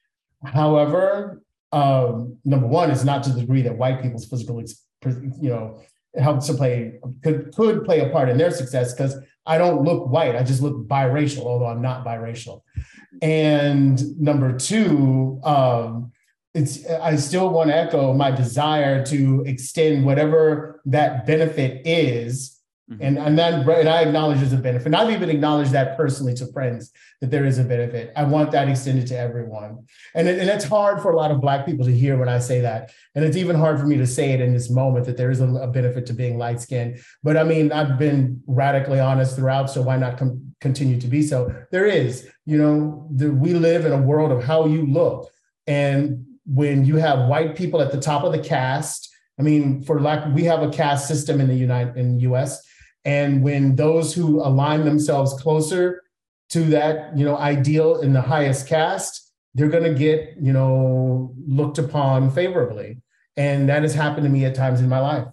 However, 0.45 1.41
um, 1.71 2.37
number 2.45 2.67
one 2.67 2.91
is 2.91 3.03
not 3.03 3.23
to 3.23 3.31
the 3.31 3.41
degree 3.41 3.61
that 3.63 3.77
white 3.77 4.01
people's 4.01 4.25
physical, 4.25 4.61
you 4.61 5.49
know, 5.49 5.81
helps 6.15 6.47
to 6.47 6.53
play 6.53 6.99
could 7.23 7.53
could 7.55 7.83
play 7.85 7.99
a 8.01 8.09
part 8.09 8.29
in 8.29 8.37
their 8.37 8.51
success 8.51 8.93
because 8.93 9.17
I 9.45 9.57
don't 9.57 9.83
look 9.83 10.07
white. 10.07 10.35
I 10.35 10.43
just 10.43 10.61
look 10.61 10.87
biracial, 10.87 11.45
although 11.45 11.65
I'm 11.65 11.81
not 11.81 12.05
biracial. 12.05 12.61
And 13.21 14.19
number 14.19 14.57
two, 14.57 15.41
um, 15.43 16.11
it's 16.53 16.85
I 16.87 17.15
still 17.15 17.49
want 17.49 17.69
to 17.69 17.75
echo 17.75 18.13
my 18.13 18.31
desire 18.31 19.03
to 19.07 19.43
extend 19.45 20.05
whatever 20.05 20.81
that 20.85 21.25
benefit 21.25 21.85
is 21.85 22.52
Mm-hmm. 22.91 23.01
And 23.01 23.17
and 23.17 23.39
then 23.39 23.69
and 23.69 23.87
I 23.87 24.01
acknowledge 24.01 24.39
there's 24.39 24.51
a 24.51 24.57
benefit. 24.57 24.87
And 24.87 24.95
I've 24.95 25.09
even 25.09 25.29
acknowledged 25.29 25.71
that 25.71 25.95
personally 25.95 26.33
to 26.35 26.51
friends 26.51 26.91
that 27.21 27.31
there 27.31 27.45
is 27.45 27.57
a 27.57 27.63
benefit. 27.63 28.11
I 28.17 28.23
want 28.23 28.51
that 28.51 28.67
extended 28.67 29.07
to 29.07 29.17
everyone. 29.17 29.85
And, 30.13 30.27
it, 30.27 30.39
and 30.39 30.49
it's 30.49 30.65
hard 30.65 31.01
for 31.01 31.11
a 31.11 31.15
lot 31.15 31.31
of 31.31 31.39
Black 31.39 31.65
people 31.65 31.85
to 31.85 31.97
hear 31.97 32.17
when 32.17 32.27
I 32.27 32.39
say 32.39 32.59
that. 32.59 32.91
And 33.15 33.23
it's 33.23 33.37
even 33.37 33.55
hard 33.55 33.79
for 33.79 33.85
me 33.85 33.95
to 33.95 34.05
say 34.05 34.31
it 34.31 34.41
in 34.41 34.51
this 34.51 34.69
moment 34.69 35.05
that 35.05 35.15
there 35.15 35.31
is 35.31 35.39
a, 35.39 35.47
a 35.47 35.67
benefit 35.67 36.05
to 36.07 36.13
being 36.13 36.37
light 36.37 36.59
skinned. 36.59 36.99
But 37.23 37.37
I 37.37 37.45
mean, 37.45 37.71
I've 37.71 37.97
been 37.97 38.43
radically 38.47 38.99
honest 38.99 39.37
throughout, 39.37 39.69
so 39.69 39.81
why 39.81 39.95
not 39.95 40.17
com- 40.17 40.53
continue 40.59 40.99
to 40.99 41.07
be 41.07 41.21
so? 41.21 41.55
There 41.71 41.85
is, 41.85 42.29
you 42.45 42.57
know, 42.57 43.07
the, 43.15 43.31
we 43.31 43.53
live 43.53 43.85
in 43.85 43.93
a 43.93 44.01
world 44.01 44.33
of 44.33 44.43
how 44.43 44.65
you 44.65 44.85
look. 44.85 45.31
And 45.67 46.25
when 46.45 46.83
you 46.83 46.97
have 46.97 47.29
white 47.29 47.55
people 47.55 47.81
at 47.81 47.93
the 47.93 48.01
top 48.01 48.25
of 48.25 48.33
the 48.33 48.39
cast, 48.39 49.09
I 49.39 49.41
mean, 49.41 49.81
for 49.83 50.01
lack, 50.01 50.33
we 50.33 50.43
have 50.43 50.61
a 50.61 50.69
caste 50.69 51.07
system 51.07 51.41
in 51.41 51.47
the 51.47 51.55
United 51.55 51.97
in 51.97 52.15
the 52.15 52.21
U.S. 52.23 52.61
And 53.05 53.43
when 53.43 53.75
those 53.75 54.13
who 54.13 54.41
align 54.41 54.85
themselves 54.85 55.33
closer 55.41 56.03
to 56.49 56.63
that, 56.65 57.17
you 57.17 57.25
know, 57.25 57.37
ideal 57.37 58.01
in 58.01 58.13
the 58.13 58.21
highest 58.21 58.67
caste, 58.67 59.31
they're 59.53 59.69
going 59.69 59.83
to 59.83 59.93
get, 59.93 60.35
you 60.41 60.53
know, 60.53 61.33
looked 61.47 61.77
upon 61.77 62.31
favorably. 62.31 63.01
And 63.35 63.69
that 63.69 63.81
has 63.81 63.93
happened 63.93 64.23
to 64.23 64.29
me 64.29 64.45
at 64.45 64.55
times 64.55 64.79
in 64.79 64.89
my 64.89 64.99
life. 64.99 65.27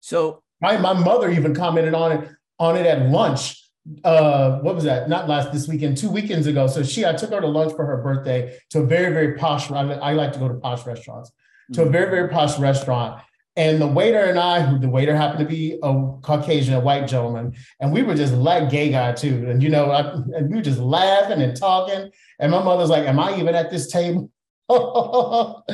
So 0.00 0.42
my, 0.60 0.76
my 0.78 0.92
mother 0.92 1.30
even 1.30 1.54
commented 1.54 1.94
on 1.94 2.12
it 2.12 2.30
on 2.58 2.76
it 2.76 2.86
at 2.86 3.08
lunch. 3.10 3.62
Uh, 4.04 4.58
what 4.58 4.74
was 4.74 4.84
that? 4.84 5.08
Not 5.08 5.28
last 5.28 5.52
this 5.52 5.68
weekend, 5.68 5.96
two 5.96 6.10
weekends 6.10 6.46
ago. 6.46 6.66
So 6.66 6.82
she, 6.82 7.06
I 7.06 7.12
took 7.12 7.30
her 7.30 7.40
to 7.40 7.46
lunch 7.46 7.74
for 7.74 7.86
her 7.86 7.98
birthday 7.98 8.58
to 8.70 8.80
a 8.80 8.86
very, 8.86 9.12
very 9.12 9.34
posh. 9.38 9.70
I, 9.70 9.82
I 9.82 10.12
like 10.12 10.32
to 10.32 10.38
go 10.38 10.48
to 10.48 10.54
posh 10.54 10.84
restaurants. 10.84 11.30
To 11.74 11.82
a 11.82 11.84
mm-hmm. 11.84 11.92
very, 11.92 12.10
very 12.10 12.28
posh 12.30 12.58
restaurant, 12.58 13.22
and 13.58 13.82
the 13.82 13.88
waiter 13.88 14.20
and 14.20 14.38
I, 14.38 14.60
who 14.60 14.78
the 14.78 14.88
waiter 14.88 15.16
happened 15.16 15.40
to 15.40 15.44
be 15.44 15.80
a 15.82 16.12
Caucasian, 16.22 16.74
a 16.74 16.80
white 16.80 17.08
gentleman, 17.08 17.54
and 17.80 17.92
we 17.92 18.04
were 18.04 18.14
just 18.14 18.32
like 18.32 18.70
gay 18.70 18.90
guy 18.90 19.12
too. 19.12 19.46
And 19.48 19.60
you 19.60 19.68
know, 19.68 19.90
I, 19.90 20.12
and 20.12 20.48
we 20.48 20.56
were 20.56 20.62
just 20.62 20.78
laughing 20.78 21.42
and 21.42 21.56
talking. 21.56 22.10
And 22.38 22.52
my 22.52 22.62
mother's 22.62 22.88
like, 22.88 23.08
"Am 23.08 23.18
I 23.18 23.36
even 23.36 23.56
at 23.56 23.68
this 23.68 23.90
table?" 23.90 24.30
or 24.68 25.64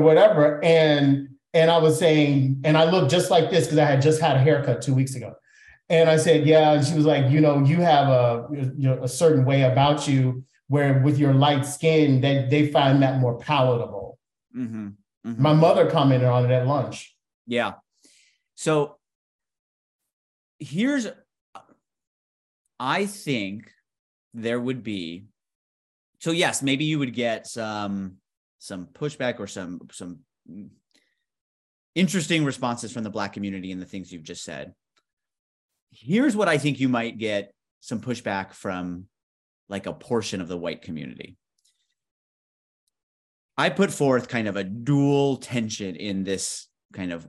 whatever. 0.00 0.62
And 0.64 1.28
and 1.54 1.70
I 1.70 1.78
was 1.78 1.96
saying, 1.96 2.60
and 2.64 2.76
I 2.76 2.90
looked 2.90 3.12
just 3.12 3.30
like 3.30 3.50
this 3.50 3.66
because 3.66 3.78
I 3.78 3.84
had 3.84 4.02
just 4.02 4.20
had 4.20 4.34
a 4.34 4.40
haircut 4.40 4.82
two 4.82 4.94
weeks 4.94 5.14
ago. 5.14 5.34
And 5.88 6.10
I 6.10 6.16
said, 6.16 6.44
"Yeah." 6.44 6.72
And 6.72 6.84
she 6.84 6.94
was 6.94 7.06
like, 7.06 7.30
"You 7.30 7.40
know, 7.40 7.64
you 7.64 7.76
have 7.76 8.08
a 8.08 8.48
you 8.50 8.88
know, 8.88 9.00
a 9.00 9.08
certain 9.08 9.44
way 9.44 9.62
about 9.62 10.08
you 10.08 10.42
where 10.66 11.00
with 11.04 11.18
your 11.18 11.34
light 11.34 11.64
skin, 11.66 12.20
that 12.22 12.50
they, 12.50 12.64
they 12.64 12.72
find 12.72 13.00
that 13.02 13.20
more 13.20 13.38
palatable." 13.38 14.18
Mm-hmm. 14.56 14.88
Mm-hmm. 15.26 15.42
My 15.42 15.52
mother 15.52 15.90
commented 15.90 16.28
on 16.28 16.44
it 16.44 16.50
at 16.50 16.66
lunch. 16.66 17.14
Yeah. 17.46 17.74
So 18.54 18.96
here's, 20.58 21.06
I 22.78 23.06
think 23.06 23.70
there 24.34 24.60
would 24.60 24.82
be, 24.82 25.24
so 26.20 26.30
yes, 26.30 26.62
maybe 26.62 26.84
you 26.84 26.98
would 26.98 27.14
get 27.14 27.46
some 27.46 28.16
some 28.58 28.86
pushback 28.86 29.40
or 29.40 29.48
some 29.48 29.80
some 29.90 30.20
interesting 31.96 32.44
responses 32.44 32.92
from 32.92 33.02
the 33.02 33.10
black 33.10 33.32
community 33.32 33.72
and 33.72 33.82
the 33.82 33.86
things 33.86 34.12
you've 34.12 34.22
just 34.22 34.44
said. 34.44 34.72
Here's 35.90 36.36
what 36.36 36.48
I 36.48 36.58
think 36.58 36.78
you 36.78 36.88
might 36.88 37.18
get 37.18 37.52
some 37.80 38.00
pushback 38.00 38.52
from 38.52 39.06
like 39.68 39.86
a 39.86 39.92
portion 39.92 40.40
of 40.40 40.46
the 40.46 40.56
white 40.56 40.82
community. 40.82 41.36
I 43.62 43.68
put 43.68 43.92
forth 43.92 44.26
kind 44.26 44.48
of 44.48 44.56
a 44.56 44.64
dual 44.64 45.36
tension 45.36 45.94
in 45.94 46.24
this 46.24 46.66
kind 46.92 47.12
of 47.12 47.28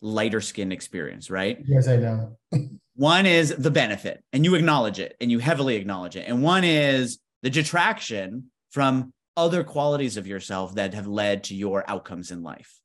lighter 0.00 0.40
skin 0.40 0.70
experience, 0.70 1.30
right? 1.30 1.58
Yes, 1.66 1.88
I 1.88 1.96
know. 1.96 2.38
one 2.94 3.26
is 3.26 3.48
the 3.48 3.72
benefit, 3.72 4.22
and 4.32 4.44
you 4.44 4.54
acknowledge 4.54 5.00
it, 5.00 5.16
and 5.20 5.32
you 5.32 5.40
heavily 5.40 5.74
acknowledge 5.74 6.14
it. 6.14 6.26
And 6.28 6.44
one 6.44 6.62
is 6.62 7.18
the 7.42 7.50
detraction 7.50 8.52
from 8.70 9.12
other 9.36 9.64
qualities 9.64 10.16
of 10.16 10.28
yourself 10.28 10.76
that 10.76 10.94
have 10.94 11.08
led 11.08 11.42
to 11.44 11.56
your 11.56 11.82
outcomes 11.90 12.30
in 12.30 12.44
life. 12.44 12.78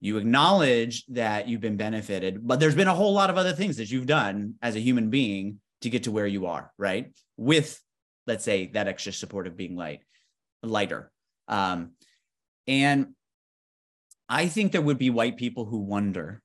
You 0.00 0.16
acknowledge 0.16 1.04
that 1.10 1.46
you've 1.46 1.60
been 1.60 1.76
benefited, 1.76 2.44
but 2.44 2.58
there's 2.58 2.74
been 2.74 2.88
a 2.88 2.94
whole 2.94 3.12
lot 3.12 3.30
of 3.30 3.38
other 3.38 3.52
things 3.52 3.76
that 3.76 3.88
you've 3.88 4.06
done 4.06 4.54
as 4.60 4.74
a 4.74 4.80
human 4.80 5.10
being 5.10 5.60
to 5.82 5.90
get 5.90 6.02
to 6.04 6.10
where 6.10 6.26
you 6.26 6.46
are, 6.46 6.72
right? 6.76 7.12
With, 7.36 7.80
let's 8.26 8.42
say, 8.42 8.66
that 8.74 8.88
extra 8.88 9.12
support 9.12 9.46
of 9.46 9.56
being 9.56 9.76
light, 9.76 10.00
lighter. 10.64 11.12
Um, 11.46 11.92
and 12.66 13.14
I 14.28 14.48
think 14.48 14.72
there 14.72 14.82
would 14.82 14.98
be 14.98 15.10
white 15.10 15.36
people 15.36 15.64
who 15.64 15.78
wonder, 15.78 16.42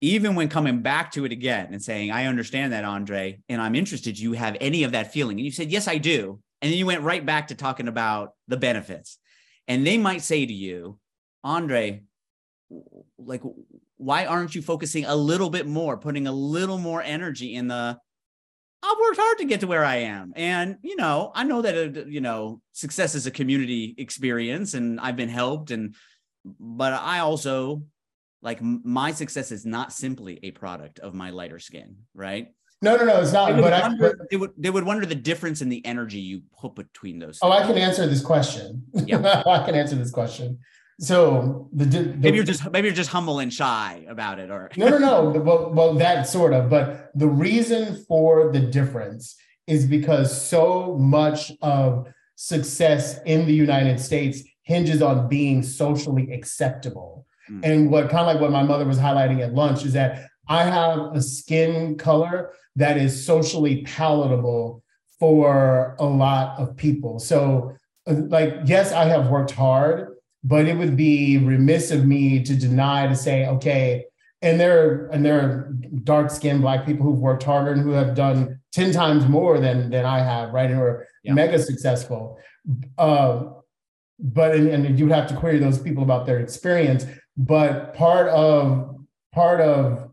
even 0.00 0.36
when 0.36 0.48
coming 0.48 0.80
back 0.80 1.12
to 1.12 1.24
it 1.24 1.32
again 1.32 1.68
and 1.72 1.82
saying, 1.82 2.10
I 2.10 2.26
understand 2.26 2.72
that, 2.72 2.84
Andre, 2.84 3.40
and 3.48 3.60
I'm 3.60 3.74
interested, 3.74 4.18
you 4.18 4.32
have 4.32 4.56
any 4.60 4.84
of 4.84 4.92
that 4.92 5.12
feeling? 5.12 5.38
And 5.38 5.44
you 5.44 5.50
said, 5.50 5.70
Yes, 5.70 5.88
I 5.88 5.98
do. 5.98 6.40
And 6.60 6.70
then 6.70 6.78
you 6.78 6.86
went 6.86 7.02
right 7.02 7.24
back 7.24 7.48
to 7.48 7.54
talking 7.54 7.88
about 7.88 8.34
the 8.46 8.56
benefits. 8.56 9.18
And 9.66 9.86
they 9.86 9.98
might 9.98 10.22
say 10.22 10.44
to 10.44 10.52
you, 10.52 10.98
Andre, 11.44 12.02
like, 13.18 13.42
why 13.96 14.26
aren't 14.26 14.54
you 14.54 14.62
focusing 14.62 15.04
a 15.04 15.14
little 15.14 15.50
bit 15.50 15.66
more, 15.66 15.96
putting 15.96 16.26
a 16.26 16.32
little 16.32 16.78
more 16.78 17.02
energy 17.02 17.54
in 17.54 17.68
the 17.68 17.98
I've 18.82 18.98
worked 19.00 19.18
hard 19.18 19.38
to 19.38 19.44
get 19.44 19.60
to 19.60 19.66
where 19.66 19.84
I 19.84 19.96
am. 19.96 20.32
And, 20.36 20.78
you 20.82 20.96
know, 20.96 21.32
I 21.34 21.44
know 21.44 21.62
that, 21.62 21.96
uh, 21.96 22.04
you 22.06 22.20
know, 22.20 22.60
success 22.72 23.14
is 23.14 23.26
a 23.26 23.30
community 23.30 23.94
experience 23.98 24.74
and 24.74 25.00
I've 25.00 25.16
been 25.16 25.28
helped. 25.28 25.70
And, 25.70 25.96
but 26.44 26.92
I 26.92 27.18
also, 27.20 27.82
like, 28.40 28.62
my 28.62 29.12
success 29.12 29.50
is 29.50 29.66
not 29.66 29.92
simply 29.92 30.38
a 30.42 30.52
product 30.52 31.00
of 31.00 31.12
my 31.12 31.30
lighter 31.30 31.58
skin, 31.58 31.96
right? 32.14 32.48
No, 32.80 32.96
no, 32.96 33.04
no, 33.04 33.20
it's 33.20 33.32
not. 33.32 33.56
They 33.56 33.60
but 33.60 33.72
wonder, 33.82 34.16
I, 34.20 34.24
they 34.30 34.36
would 34.36 34.52
they 34.56 34.70
would 34.70 34.84
wonder 34.84 35.04
the 35.04 35.16
difference 35.16 35.62
in 35.62 35.68
the 35.68 35.84
energy 35.84 36.20
you 36.20 36.42
put 36.60 36.76
between 36.76 37.18
those. 37.18 37.40
Oh, 37.42 37.50
I 37.50 37.66
can 37.66 37.76
answer 37.76 38.06
this 38.06 38.22
question. 38.22 38.84
Yeah, 38.94 39.42
I 39.46 39.64
can 39.64 39.74
answer 39.74 39.96
this 39.96 40.12
question. 40.12 40.60
So 41.00 41.68
the, 41.72 41.84
the, 41.84 42.02
maybe 42.16 42.36
you're 42.36 42.44
just 42.44 42.68
maybe 42.70 42.88
you're 42.88 42.94
just 42.94 43.10
humble 43.10 43.38
and 43.38 43.52
shy 43.52 44.04
about 44.08 44.40
it, 44.40 44.50
or 44.50 44.68
no, 44.76 44.88
no, 44.88 44.98
no. 44.98 45.40
Well, 45.40 45.72
well, 45.72 45.94
that 45.94 46.26
sort 46.26 46.52
of. 46.52 46.68
But 46.68 47.12
the 47.14 47.28
reason 47.28 48.04
for 48.08 48.50
the 48.50 48.58
difference 48.60 49.36
is 49.68 49.86
because 49.86 50.48
so 50.48 50.96
much 50.98 51.52
of 51.62 52.08
success 52.34 53.20
in 53.26 53.46
the 53.46 53.52
United 53.52 54.00
States 54.00 54.42
hinges 54.62 55.00
on 55.00 55.28
being 55.28 55.62
socially 55.62 56.32
acceptable. 56.32 57.26
Mm. 57.48 57.60
And 57.62 57.90
what 57.90 58.10
kind 58.10 58.22
of 58.22 58.26
like 58.26 58.40
what 58.40 58.50
my 58.50 58.62
mother 58.64 58.84
was 58.84 58.98
highlighting 58.98 59.40
at 59.40 59.54
lunch 59.54 59.84
is 59.84 59.92
that 59.92 60.28
I 60.48 60.64
have 60.64 61.14
a 61.14 61.22
skin 61.22 61.96
color 61.96 62.52
that 62.76 62.96
is 62.96 63.24
socially 63.24 63.82
palatable 63.82 64.82
for 65.18 65.96
a 65.98 66.04
lot 66.04 66.58
of 66.58 66.76
people. 66.76 67.18
So, 67.18 67.74
uh, 68.06 68.14
like, 68.14 68.54
yes, 68.64 68.92
I 68.92 69.04
have 69.04 69.28
worked 69.28 69.50
hard 69.50 70.14
but 70.48 70.66
it 70.66 70.78
would 70.78 70.96
be 70.96 71.36
remiss 71.36 71.90
of 71.90 72.06
me 72.06 72.42
to 72.42 72.56
deny 72.56 73.06
to 73.06 73.14
say, 73.14 73.46
okay, 73.46 74.06
and 74.40 74.58
there 74.58 74.80
are, 74.82 75.06
and 75.08 75.22
there 75.22 75.38
are 75.38 75.74
dark 76.04 76.30
skinned 76.30 76.62
black 76.62 76.86
people 76.86 77.04
who've 77.04 77.18
worked 77.18 77.42
harder 77.42 77.72
and 77.72 77.82
who 77.82 77.90
have 77.90 78.14
done 78.14 78.58
10 78.72 78.92
times 78.92 79.26
more 79.26 79.60
than 79.60 79.90
than 79.90 80.06
I 80.06 80.20
have, 80.20 80.54
right? 80.54 80.70
And 80.70 80.80
are 80.80 81.06
yeah. 81.22 81.34
mega 81.34 81.58
successful. 81.58 82.38
Uh, 82.96 83.44
but 84.18 84.54
and, 84.54 84.68
and 84.68 84.98
you 84.98 85.08
have 85.08 85.26
to 85.28 85.36
query 85.36 85.58
those 85.58 85.78
people 85.78 86.02
about 86.02 86.24
their 86.24 86.40
experience. 86.40 87.04
But 87.36 87.94
part 87.94 88.28
of 88.28 88.96
part 89.32 89.60
of 89.60 90.10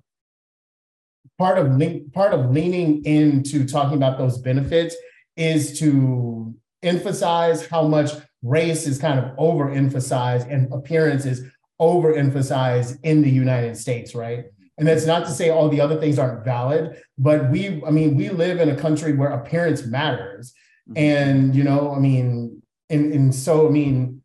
part 1.37 1.57
of 1.57 1.77
le- 1.77 2.01
part 2.13 2.33
of 2.33 2.51
leaning 2.51 3.05
into 3.05 3.65
talking 3.65 3.95
about 3.95 4.17
those 4.17 4.37
benefits 4.39 4.95
is 5.37 5.79
to 5.79 6.53
emphasize 6.83 7.65
how 7.67 7.87
much 7.87 8.11
race 8.43 8.85
is 8.85 8.99
kind 8.99 9.19
of 9.19 9.35
overemphasized 9.37 10.51
and 10.51 10.71
appearance 10.71 11.25
is 11.25 11.43
overemphasized 11.81 12.99
in 13.03 13.21
the 13.21 13.29
United 13.29 13.75
States, 13.75 14.15
right? 14.15 14.45
And 14.77 14.87
that's 14.87 15.05
not 15.05 15.25
to 15.25 15.31
say 15.31 15.49
all 15.49 15.69
the 15.69 15.81
other 15.81 15.99
things 15.99 16.19
aren't 16.19 16.43
valid, 16.43 17.01
but 17.17 17.49
we, 17.49 17.81
I 17.85 17.91
mean, 17.91 18.15
we 18.15 18.29
live 18.29 18.59
in 18.59 18.69
a 18.69 18.75
country 18.75 19.13
where 19.13 19.29
appearance 19.29 19.85
matters. 19.85 20.53
Mm-hmm. 20.89 20.97
And, 20.97 21.55
you 21.55 21.63
know, 21.63 21.93
I 21.93 21.99
mean, 21.99 22.61
in, 22.89 23.11
in 23.11 23.31
so, 23.31 23.67
I 23.67 23.71
mean, 23.71 24.21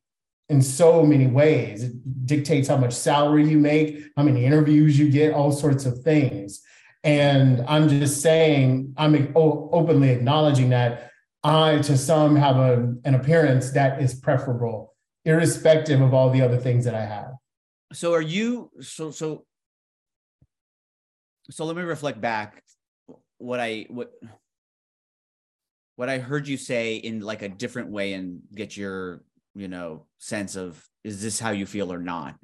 in 0.49 0.61
so 0.61 1.04
many 1.04 1.28
ways, 1.28 1.85
it 1.85 2.26
dictates 2.26 2.69
how 2.69 2.76
much 2.76 2.92
salary 2.92 3.49
you 3.49 3.59
make, 3.59 4.02
how 4.16 4.25
many 4.25 4.45
interviews 4.45 4.99
you 4.99 5.09
get, 5.09 5.33
all 5.33 5.52
sorts 5.52 5.87
of 5.87 6.02
things. 6.02 6.61
And 7.04 7.64
I'm 7.66 7.88
just 7.88 8.21
saying, 8.21 8.92
I'm 8.97 9.33
openly 9.35 10.11
acknowledging 10.11 10.71
that 10.71 11.10
I, 11.42 11.78
to 11.78 11.97
some, 11.97 12.37
have 12.37 12.56
a, 12.56 12.94
an 13.04 13.14
appearance 13.14 13.70
that 13.70 14.02
is 14.02 14.14
preferable, 14.14 14.94
irrespective 15.25 16.00
of 16.00 16.12
all 16.12 16.30
the 16.30 16.42
other 16.42 16.59
things 16.59 16.85
that 16.85 16.94
I 16.94 17.04
have. 17.04 17.32
So 17.92 18.12
are 18.12 18.23
you 18.23 18.70
so 18.80 19.11
so 19.11 19.44
so 21.50 21.64
let 21.64 21.76
me 21.76 21.82
reflect 21.82 22.20
back 22.20 22.62
what 23.38 23.59
I 23.59 23.87
what 23.88 24.12
what 25.97 26.09
I 26.09 26.18
heard 26.18 26.47
you 26.47 26.56
say 26.56 26.97
in 26.97 27.20
like 27.20 27.42
a 27.42 27.49
different 27.49 27.90
way 27.90 28.12
and 28.12 28.40
get 28.54 28.76
your, 28.76 29.23
you 29.54 29.68
know, 29.68 30.06
sense 30.18 30.56
of 30.56 30.82
is 31.04 31.23
this 31.23 31.40
how 31.40 31.50
you 31.50 31.66
feel 31.66 31.92
or 31.92 31.99
not? 31.99 32.37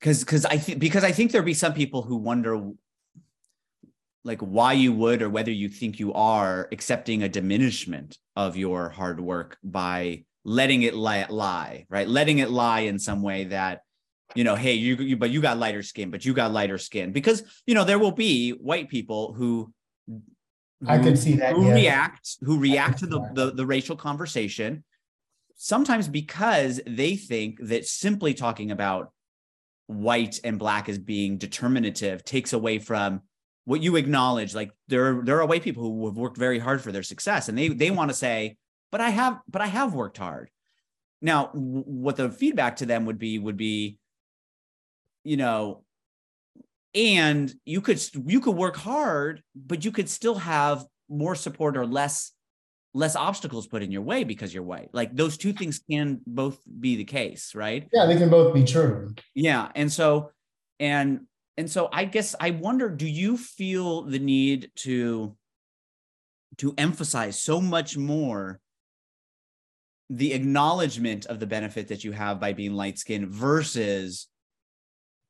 Cuz 0.00 0.24
cuz 0.24 0.44
I 0.44 0.58
think 0.58 0.78
because 0.78 1.04
I 1.04 1.12
think 1.12 1.32
there'd 1.32 1.44
be 1.44 1.54
some 1.54 1.74
people 1.74 2.02
who 2.02 2.16
wonder 2.16 2.72
like 4.26 4.40
why 4.40 4.72
you 4.72 4.92
would 4.92 5.22
or 5.22 5.30
whether 5.30 5.52
you 5.52 5.68
think 5.68 5.98
you 5.98 6.12
are 6.12 6.68
accepting 6.72 7.22
a 7.22 7.28
diminishment 7.28 8.18
of 8.34 8.56
your 8.56 8.88
hard 8.88 9.20
work 9.20 9.56
by 9.62 10.24
letting 10.44 10.82
it 10.82 10.94
lie, 10.94 11.26
lie 11.30 11.86
right? 11.88 12.08
Letting 12.08 12.40
it 12.40 12.50
lie 12.50 12.80
in 12.80 12.98
some 12.98 13.22
way 13.22 13.44
that 13.44 13.82
you 14.34 14.42
know 14.42 14.56
hey 14.56 14.74
you, 14.74 14.96
you 14.96 15.16
but 15.16 15.30
you 15.30 15.40
got 15.40 15.56
lighter 15.56 15.84
skin 15.84 16.10
but 16.10 16.24
you 16.24 16.34
got 16.34 16.52
lighter 16.52 16.78
skin. 16.78 17.12
Because 17.12 17.42
you 17.66 17.74
know 17.74 17.84
there 17.84 17.98
will 17.98 18.12
be 18.12 18.50
white 18.50 18.88
people 18.88 19.32
who, 19.32 19.72
who 20.08 20.88
i 20.88 20.98
can 20.98 21.16
see 21.16 21.36
that 21.36 21.54
who 21.54 21.68
yeah. 21.68 21.74
react 21.74 22.36
who 22.42 22.58
react 22.58 22.98
to 22.98 23.06
the, 23.06 23.20
the 23.32 23.52
the 23.52 23.64
racial 23.64 23.96
conversation 23.96 24.84
sometimes 25.56 26.06
because 26.06 26.80
they 26.86 27.16
think 27.16 27.58
that 27.62 27.86
simply 27.86 28.34
talking 28.34 28.70
about 28.70 29.10
white 29.86 30.38
and 30.44 30.58
black 30.58 30.88
as 30.88 30.98
being 30.98 31.38
determinative 31.38 32.24
takes 32.24 32.52
away 32.52 32.78
from 32.78 33.22
what 33.66 33.82
you 33.82 33.96
acknowledge 33.96 34.54
like 34.54 34.70
there 34.88 35.20
there 35.22 35.40
are 35.40 35.46
white 35.46 35.62
people 35.62 35.82
who 35.82 36.06
have 36.06 36.16
worked 36.16 36.38
very 36.38 36.58
hard 36.58 36.80
for 36.80 36.92
their 36.92 37.02
success 37.02 37.48
and 37.48 37.58
they 37.58 37.68
they 37.68 37.90
want 37.90 38.08
to 38.08 38.16
say 38.16 38.56
but 38.90 39.00
i 39.00 39.10
have 39.10 39.40
but 39.50 39.60
i 39.60 39.66
have 39.66 39.92
worked 39.92 40.16
hard. 40.16 40.48
Now 41.20 41.50
what 41.52 42.16
the 42.16 42.30
feedback 42.30 42.76
to 42.76 42.86
them 42.86 43.06
would 43.06 43.18
be 43.18 43.38
would 43.38 43.56
be 43.56 43.98
you 45.24 45.36
know 45.36 45.82
and 46.94 47.52
you 47.64 47.80
could 47.80 48.00
you 48.26 48.40
could 48.40 48.54
work 48.56 48.76
hard 48.76 49.42
but 49.54 49.84
you 49.84 49.90
could 49.90 50.08
still 50.08 50.36
have 50.36 50.84
more 51.08 51.34
support 51.34 51.76
or 51.76 51.86
less 51.86 52.32
less 52.94 53.16
obstacles 53.16 53.66
put 53.66 53.82
in 53.82 53.90
your 53.90 54.02
way 54.02 54.24
because 54.24 54.54
you're 54.54 54.62
white. 54.62 54.88
Like 54.92 55.14
those 55.14 55.36
two 55.36 55.52
things 55.52 55.80
can 55.90 56.20
both 56.26 56.58
be 56.80 56.96
the 56.96 57.04
case 57.04 57.54
right? 57.54 57.88
Yeah 57.92 58.06
they 58.06 58.16
can 58.16 58.30
both 58.30 58.54
be 58.54 58.62
true. 58.62 59.12
Yeah 59.34 59.70
and 59.74 59.90
so 59.90 60.30
and 60.78 61.22
and 61.56 61.70
so 61.70 61.88
i 61.92 62.04
guess 62.04 62.34
i 62.40 62.50
wonder 62.50 62.88
do 62.88 63.06
you 63.06 63.36
feel 63.36 64.02
the 64.02 64.18
need 64.18 64.70
to 64.74 65.36
to 66.58 66.74
emphasize 66.78 67.40
so 67.40 67.60
much 67.60 67.96
more 67.96 68.60
the 70.08 70.32
acknowledgement 70.32 71.26
of 71.26 71.40
the 71.40 71.46
benefit 71.46 71.88
that 71.88 72.04
you 72.04 72.12
have 72.12 72.38
by 72.38 72.52
being 72.52 72.74
light 72.74 72.98
skinned 72.98 73.28
versus 73.28 74.28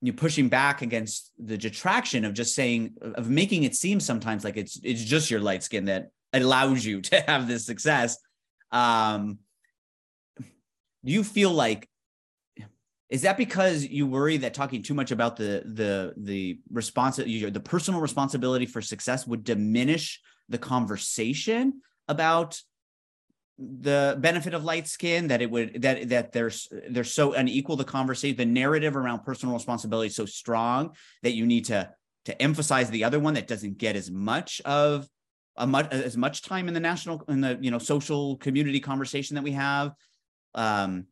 you 0.03 0.13
pushing 0.13 0.49
back 0.49 0.83
against 0.83 1.33
the 1.39 1.57
detraction 1.57 2.25
of 2.25 2.35
just 2.35 2.55
saying 2.55 2.95
of 3.01 3.31
making 3.31 3.63
it 3.63 3.75
seem 3.75 3.99
sometimes 3.99 4.45
like 4.45 4.57
it's 4.57 4.79
it's 4.83 5.03
just 5.03 5.31
your 5.31 5.41
light 5.41 5.63
skin 5.63 5.87
that 5.87 6.11
allows 6.33 6.85
you 6.85 7.01
to 7.03 7.21
have 7.23 7.49
this 7.49 7.65
success? 7.65 8.19
Um 8.71 9.39
do 10.39 11.13
you 11.13 11.25
feel 11.25 11.51
like 11.51 11.89
is 13.09 13.23
that 13.23 13.37
because 13.37 13.85
you 13.85 14.07
worry 14.07 14.37
that 14.39 14.55
talking 14.55 14.83
too 14.83 14.95
much 14.95 15.11
about 15.11 15.37
the 15.37 15.63
the 15.65 16.15
the 16.17 16.59
response 16.71 17.17
the 17.17 17.63
personal 17.65 18.01
responsibility 18.01 18.67
for 18.67 18.83
success 18.83 19.27
would 19.27 19.45
diminish 19.45 20.21
the 20.49 20.59
conversation 20.59 21.81
about 22.09 22.61
the 23.59 24.17
benefit 24.21 24.53
of 24.53 24.65
light 24.65 24.87
skin 24.87 25.29
that 25.29 25.41
it 25.41 25.51
would 25.51 25.81
that 25.81 26.09
that 26.11 26.33
there's 26.33 26.69
there's 26.91 27.13
so 27.13 27.33
unequal 27.33 27.77
the 27.77 27.85
conversation 27.85 28.37
the 28.37 28.45
narrative 28.45 28.97
around 28.97 29.25
personal 29.25 29.55
responsibility 29.55 30.09
is 30.09 30.17
so 30.17 30.27
strong 30.27 30.95
that 31.23 31.33
you 31.33 31.47
need 31.47 31.65
to 31.65 31.89
to 32.27 32.43
emphasize 32.43 32.91
the 32.91 33.05
other 33.05 33.21
one 33.21 33.35
that 33.35 33.47
doesn't 33.47 33.79
get 33.79 33.97
as 33.97 34.11
much 34.11 34.61
of 34.65 35.09
a 35.57 35.67
much 35.67 35.91
as 35.91 36.17
much 36.17 36.43
time 36.43 36.69
in 36.69 36.75
the 36.75 36.81
national 36.81 37.23
in 37.29 37.41
the 37.41 37.59
you 37.61 37.71
know 37.71 37.79
social 37.79 38.37
community 38.37 38.81
conversation 38.81 39.37
that 39.37 39.45
we 39.45 39.53
have. 39.53 39.93
Um 40.55 41.07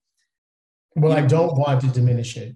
well, 0.96 1.12
I 1.12 1.22
don't 1.22 1.56
want 1.56 1.80
to 1.82 1.88
diminish 1.88 2.36
it. 2.36 2.54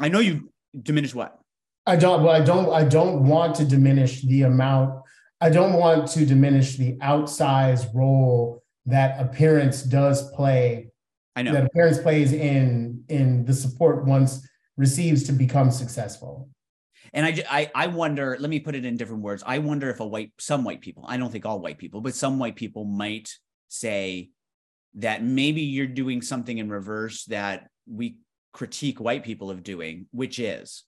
I 0.00 0.08
know 0.08 0.20
you 0.20 0.50
diminish 0.80 1.14
what? 1.14 1.38
I 1.86 1.96
don't. 1.96 2.22
Well, 2.22 2.34
I 2.34 2.44
don't. 2.44 2.72
I 2.72 2.84
don't 2.84 3.26
want 3.26 3.56
to 3.56 3.64
diminish 3.64 4.22
the 4.22 4.42
amount. 4.42 5.02
I 5.40 5.50
don't 5.50 5.74
want 5.74 6.08
to 6.10 6.24
diminish 6.24 6.76
the 6.76 6.96
outsized 6.98 7.92
role 7.94 8.62
that 8.86 9.20
appearance 9.20 9.82
does 9.82 10.30
play. 10.32 10.90
I 11.34 11.42
know 11.42 11.52
that 11.52 11.64
appearance 11.64 11.98
plays 11.98 12.32
in 12.32 13.04
in 13.08 13.44
the 13.44 13.54
support 13.54 14.04
once 14.04 14.46
receives 14.76 15.24
to 15.24 15.32
become 15.32 15.70
successful. 15.70 16.48
And 17.12 17.26
I, 17.26 17.44
I, 17.50 17.70
I 17.74 17.86
wonder. 17.88 18.36
Let 18.38 18.48
me 18.48 18.60
put 18.60 18.74
it 18.74 18.84
in 18.84 18.96
different 18.96 19.22
words. 19.22 19.42
I 19.44 19.58
wonder 19.58 19.90
if 19.90 20.00
a 20.00 20.06
white, 20.06 20.32
some 20.38 20.64
white 20.64 20.80
people. 20.80 21.04
I 21.06 21.16
don't 21.16 21.30
think 21.30 21.44
all 21.44 21.60
white 21.60 21.78
people, 21.78 22.00
but 22.00 22.14
some 22.14 22.38
white 22.38 22.56
people 22.56 22.84
might 22.84 23.30
say 23.68 24.30
that 24.94 25.22
maybe 25.22 25.62
you're 25.62 25.86
doing 25.86 26.22
something 26.22 26.56
in 26.56 26.70
reverse 26.70 27.24
that 27.26 27.68
we 27.86 28.18
critique 28.52 29.00
white 29.00 29.24
people 29.24 29.50
of 29.50 29.62
doing, 29.62 30.06
which 30.12 30.38
is 30.38 30.84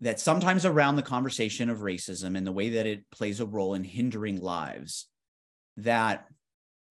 that 0.00 0.18
sometimes 0.18 0.66
around 0.66 0.96
the 0.96 1.02
conversation 1.02 1.70
of 1.70 1.78
racism 1.78 2.36
and 2.36 2.46
the 2.46 2.52
way 2.52 2.70
that 2.70 2.86
it 2.86 3.08
plays 3.10 3.40
a 3.40 3.46
role 3.46 3.74
in 3.74 3.84
hindering 3.84 4.40
lives, 4.40 5.08
that 5.76 6.26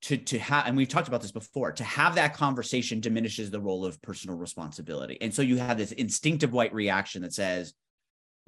to 0.04 0.18
to 0.18 0.40
have 0.40 0.66
and 0.66 0.76
we've 0.76 0.88
talked 0.88 1.08
about 1.08 1.22
this 1.22 1.32
before 1.32 1.72
to 1.72 1.84
have 1.84 2.16
that 2.16 2.34
conversation 2.34 3.00
diminishes 3.00 3.52
the 3.52 3.60
role 3.60 3.86
of 3.86 4.02
personal 4.02 4.36
responsibility. 4.36 5.18
And 5.22 5.34
so 5.34 5.42
you 5.42 5.58
have 5.58 5.78
this 5.78 5.92
instinctive 5.92 6.54
white 6.54 6.74
reaction 6.74 7.22
that 7.22 7.34
says 7.34 7.74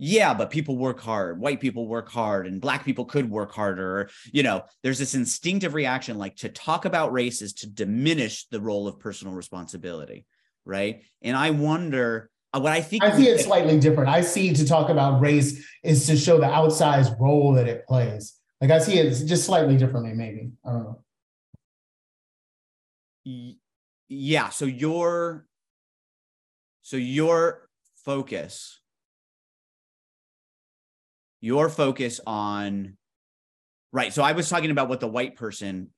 yeah 0.04 0.34
but 0.34 0.50
people 0.50 0.78
work 0.78 1.00
hard. 1.00 1.40
White 1.40 1.62
people 1.62 1.88
work 1.88 2.10
hard 2.10 2.46
and 2.46 2.60
black 2.60 2.84
people 2.84 3.06
could 3.06 3.30
work 3.30 3.54
harder. 3.54 4.10
You 4.32 4.44
know 4.44 4.64
there's 4.82 5.00
this 5.00 5.16
instinctive 5.16 5.74
reaction 5.74 6.18
like 6.18 6.36
to 6.38 6.50
talk 6.50 6.86
about 6.86 7.14
race 7.14 7.42
is 7.42 7.54
to 7.54 7.68
diminish 7.68 8.48
the 8.48 8.60
role 8.60 8.88
of 8.88 9.00
personal 9.00 9.34
responsibility 9.34 10.26
right? 10.66 11.04
And 11.22 11.36
i 11.36 11.50
wonder 11.50 12.30
uh, 12.54 12.60
what 12.60 12.72
i 12.72 12.82
think 12.82 13.04
i 13.04 13.16
see 13.16 13.28
it 13.28 13.40
slightly 13.40 13.80
different. 13.80 14.10
I 14.10 14.22
see 14.22 14.54
to 14.54 14.66
talk 14.66 14.90
about 14.90 15.20
race 15.22 15.66
is 15.84 16.06
to 16.08 16.18
show 16.18 16.38
the 16.38 16.48
outsized 16.48 17.20
role 17.20 17.54
that 17.54 17.68
it 17.68 17.86
plays. 17.88 18.36
Like 18.62 18.72
i 18.72 18.80
see 18.80 18.98
it 19.00 19.10
just 19.26 19.46
slightly 19.46 19.78
differently 19.78 20.14
maybe. 20.14 20.52
I 20.66 20.72
don't 20.72 20.84
know. 23.26 23.54
Yeah 24.10 24.50
so 24.50 24.66
your 24.66 25.48
so 26.82 26.98
your 26.98 27.70
focus 27.96 28.82
your 31.44 31.68
focus 31.68 32.22
on 32.26 32.96
right 33.92 34.14
so 34.14 34.24
i 34.24 34.32
was 34.32 34.48
talking 34.48 34.72
about 34.72 34.88
what 34.88 35.02
the 35.02 35.08
white 35.08 35.36
person 35.36 35.90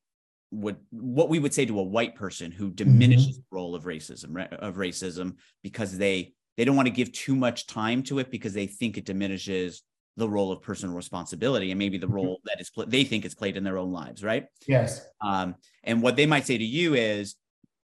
would 0.49 0.75
what 0.89 1.29
we 1.29 1.37
would 1.37 1.53
say 1.53 1.65
to 1.65 1.79
a 1.79 1.83
white 1.83 2.15
person 2.15 2.51
who 2.51 2.65
mm-hmm. 2.65 2.75
diminishes 2.75 3.37
the 3.37 3.43
role 3.51 3.75
of 3.75 3.83
racism 3.83 4.51
of 4.57 4.75
racism 4.75 5.35
because 5.61 5.97
they 5.97 6.33
they 6.57 6.65
don't 6.65 6.75
want 6.75 6.87
to 6.87 6.93
give 6.93 7.11
too 7.11 7.35
much 7.35 7.67
time 7.67 8.01
to 8.01 8.17
it 8.17 8.31
because 8.31 8.53
they 8.53 8.65
think 8.65 8.97
it 8.97 9.05
diminishes 9.05 9.83
the 10.17 10.27
role 10.27 10.51
of 10.51 10.63
personal 10.63 10.95
responsibility 10.95 11.69
and 11.69 11.77
maybe 11.77 11.99
the 11.99 12.07
mm-hmm. 12.07 12.15
role 12.15 12.41
that 12.45 12.59
is 12.59 12.71
they 12.87 13.03
think 13.03 13.23
is 13.23 13.35
played 13.35 13.55
in 13.55 13.63
their 13.63 13.77
own 13.77 13.91
lives 13.91 14.23
right 14.23 14.47
yes 14.67 15.05
um 15.21 15.53
and 15.83 16.01
what 16.01 16.15
they 16.15 16.25
might 16.25 16.47
say 16.47 16.57
to 16.57 16.65
you 16.65 16.95
is 16.95 17.35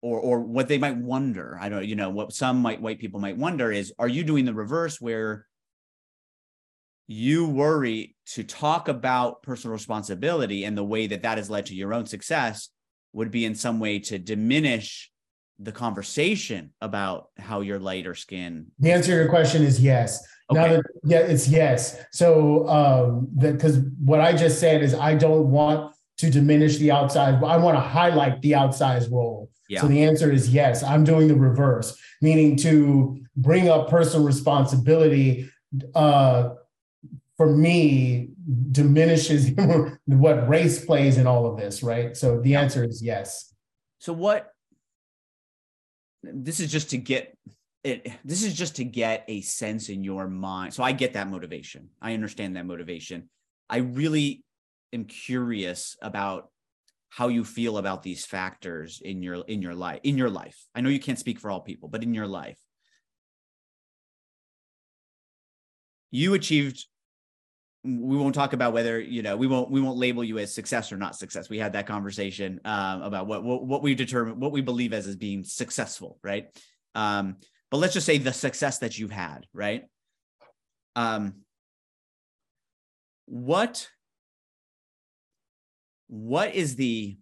or 0.00 0.18
or 0.18 0.40
what 0.40 0.68
they 0.68 0.78
might 0.78 0.96
wonder 0.96 1.58
i 1.60 1.68
don't 1.68 1.84
you 1.84 1.96
know 1.96 2.08
what 2.08 2.32
some 2.32 2.62
might 2.62 2.80
white 2.80 2.98
people 2.98 3.20
might 3.20 3.36
wonder 3.36 3.70
is 3.70 3.92
are 3.98 4.08
you 4.08 4.24
doing 4.24 4.46
the 4.46 4.54
reverse 4.54 5.02
where 5.02 5.46
you 7.06 7.46
worry 7.46 8.16
to 8.26 8.44
talk 8.44 8.88
about 8.88 9.42
personal 9.42 9.72
responsibility 9.72 10.64
and 10.64 10.76
the 10.76 10.84
way 10.84 11.06
that 11.06 11.22
that 11.22 11.38
has 11.38 11.50
led 11.50 11.66
to 11.66 11.74
your 11.74 11.92
own 11.92 12.06
success 12.06 12.68
would 13.12 13.30
be 13.30 13.44
in 13.44 13.54
some 13.54 13.80
way 13.80 13.98
to 13.98 14.18
diminish 14.18 15.10
the 15.58 15.72
conversation 15.72 16.72
about 16.80 17.28
how 17.38 17.60
you're 17.60 17.78
lighter 17.78 18.14
skin 18.14 18.66
the 18.78 18.90
answer 18.90 19.12
to 19.12 19.16
your 19.16 19.28
question 19.28 19.62
is 19.62 19.80
yes 19.80 20.26
okay. 20.50 20.60
now 20.60 20.68
that 20.68 20.82
yeah 21.04 21.18
it's 21.18 21.46
yes 21.46 22.02
so 22.10 22.66
um 22.68 23.28
because 23.38 23.78
what 24.02 24.20
i 24.20 24.32
just 24.32 24.58
said 24.58 24.82
is 24.82 24.94
i 24.94 25.14
don't 25.14 25.50
want 25.50 25.94
to 26.16 26.30
diminish 26.30 26.78
the 26.78 26.90
outside 26.90 27.34
i 27.44 27.56
want 27.56 27.76
to 27.76 27.80
highlight 27.80 28.40
the 28.42 28.52
outsized 28.52 29.12
role 29.12 29.50
yeah. 29.68 29.80
so 29.80 29.86
the 29.86 30.02
answer 30.02 30.32
is 30.32 30.48
yes 30.48 30.82
i'm 30.82 31.04
doing 31.04 31.28
the 31.28 31.34
reverse 31.34 31.96
meaning 32.22 32.56
to 32.56 33.20
bring 33.36 33.68
up 33.68 33.88
personal 33.88 34.24
responsibility 34.24 35.48
uh 35.94 36.50
for 37.36 37.46
me 37.46 38.28
diminishes 38.70 39.50
what 40.06 40.48
race 40.48 40.84
plays 40.84 41.18
in 41.18 41.26
all 41.26 41.46
of 41.46 41.58
this, 41.58 41.82
right? 41.82 42.16
So 42.16 42.40
the 42.40 42.54
answer 42.54 42.84
is 42.84 43.02
yes. 43.02 43.54
So 43.98 44.12
what 44.12 44.50
this 46.22 46.60
is 46.60 46.70
just 46.70 46.90
to 46.90 46.98
get 46.98 47.36
it 47.84 48.12
this 48.24 48.44
is 48.44 48.54
just 48.54 48.76
to 48.76 48.84
get 48.84 49.24
a 49.28 49.40
sense 49.40 49.88
in 49.88 50.04
your 50.04 50.28
mind. 50.28 50.72
So 50.74 50.82
I 50.82 50.92
get 50.92 51.14
that 51.14 51.28
motivation. 51.28 51.88
I 52.00 52.14
understand 52.14 52.56
that 52.56 52.66
motivation. 52.66 53.28
I 53.68 53.78
really 53.78 54.44
am 54.92 55.04
curious 55.04 55.96
about 56.00 56.50
how 57.08 57.28
you 57.28 57.44
feel 57.44 57.78
about 57.78 58.02
these 58.02 58.24
factors 58.24 59.02
in 59.04 59.22
your 59.22 59.44
in 59.48 59.62
your 59.62 59.74
life 59.74 60.00
in 60.04 60.16
your 60.16 60.30
life. 60.30 60.64
I 60.74 60.80
know 60.80 60.90
you 60.90 61.00
can't 61.00 61.18
speak 61.18 61.40
for 61.40 61.50
all 61.50 61.60
people, 61.60 61.88
but 61.88 62.02
in 62.02 62.14
your 62.14 62.28
life. 62.28 62.58
You 66.10 66.34
achieved 66.34 66.86
we 67.84 68.16
won't 68.16 68.34
talk 68.34 68.52
about 68.52 68.72
whether 68.72 69.00
you 69.00 69.22
know 69.22 69.36
we 69.36 69.48
won't 69.48 69.70
we 69.70 69.80
won't 69.80 69.98
label 69.98 70.22
you 70.22 70.38
as 70.38 70.54
success 70.54 70.92
or 70.92 70.96
not 70.96 71.16
success. 71.16 71.48
We 71.48 71.58
had 71.58 71.72
that 71.72 71.86
conversation 71.86 72.60
um, 72.64 73.02
about 73.02 73.26
what, 73.26 73.42
what 73.42 73.64
what 73.64 73.82
we 73.82 73.94
determine 73.94 74.38
what 74.38 74.52
we 74.52 74.60
believe 74.60 74.92
as 74.92 75.06
as 75.06 75.16
being 75.16 75.42
successful 75.42 76.18
right? 76.22 76.46
Um, 76.94 77.36
but 77.70 77.78
let's 77.78 77.94
just 77.94 78.06
say 78.06 78.18
the 78.18 78.32
success 78.32 78.78
that 78.78 78.98
you've 78.98 79.10
had 79.10 79.46
right? 79.52 79.84
Um, 80.94 81.34
what 83.26 83.88
what 86.06 86.54
is 86.54 86.76
the 86.76 87.18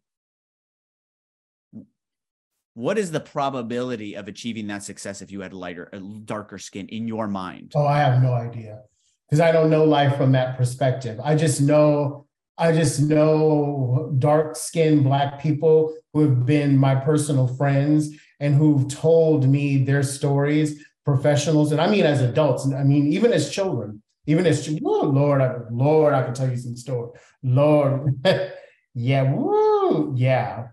what 2.75 2.99
is 2.99 3.11
the 3.11 3.21
probability 3.21 4.15
of 4.15 4.29
achieving 4.29 4.67
that 4.67 4.83
success 4.83 5.23
if 5.23 5.31
you 5.31 5.41
had 5.41 5.55
lighter 5.55 5.89
a 5.93 6.01
darker 6.01 6.59
skin 6.59 6.87
in 6.89 7.09
your 7.09 7.29
mind? 7.29 7.73
Oh 7.75 7.87
i 7.87 7.99
have 7.99 8.23
no 8.23 8.35
idea 8.35 8.83
because 9.31 9.41
I 9.41 9.53
don't 9.53 9.71
know 9.71 9.85
life 9.85 10.17
from 10.17 10.33
that 10.33 10.57
perspective. 10.57 11.21
I 11.23 11.37
just 11.37 11.61
know 11.61 12.27
I 12.59 12.73
just 12.73 13.01
know 13.01 14.13
dark 14.19 14.55
skinned 14.55 15.05
black 15.05 15.41
people 15.41 15.95
who 16.13 16.29
have 16.29 16.45
been 16.45 16.77
my 16.77 16.95
personal 16.95 17.47
friends 17.47 18.11
and 18.39 18.55
who've 18.55 18.87
told 18.89 19.49
me 19.49 19.83
their 19.83 20.03
stories, 20.03 20.85
professionals, 21.05 21.73
and 21.73 21.81
I 21.81 21.89
mean 21.89 22.05
as 22.05 22.21
adults, 22.21 22.71
I 22.73 22.83
mean 22.83 23.13
even 23.13 23.33
as 23.33 23.51
children, 23.51 24.03
even 24.27 24.47
as 24.47 24.69
oh, 24.85 25.07
Lord, 25.07 25.41
I, 25.41 25.57
Lord, 25.71 26.13
I 26.13 26.25
can 26.25 26.35
tell 26.35 26.51
you 26.51 26.57
some 26.57 26.77
story. 26.77 27.11
Lord, 27.43 28.21
yeah, 28.95 29.33
woo, 29.33 30.13
yeah. 30.17 30.69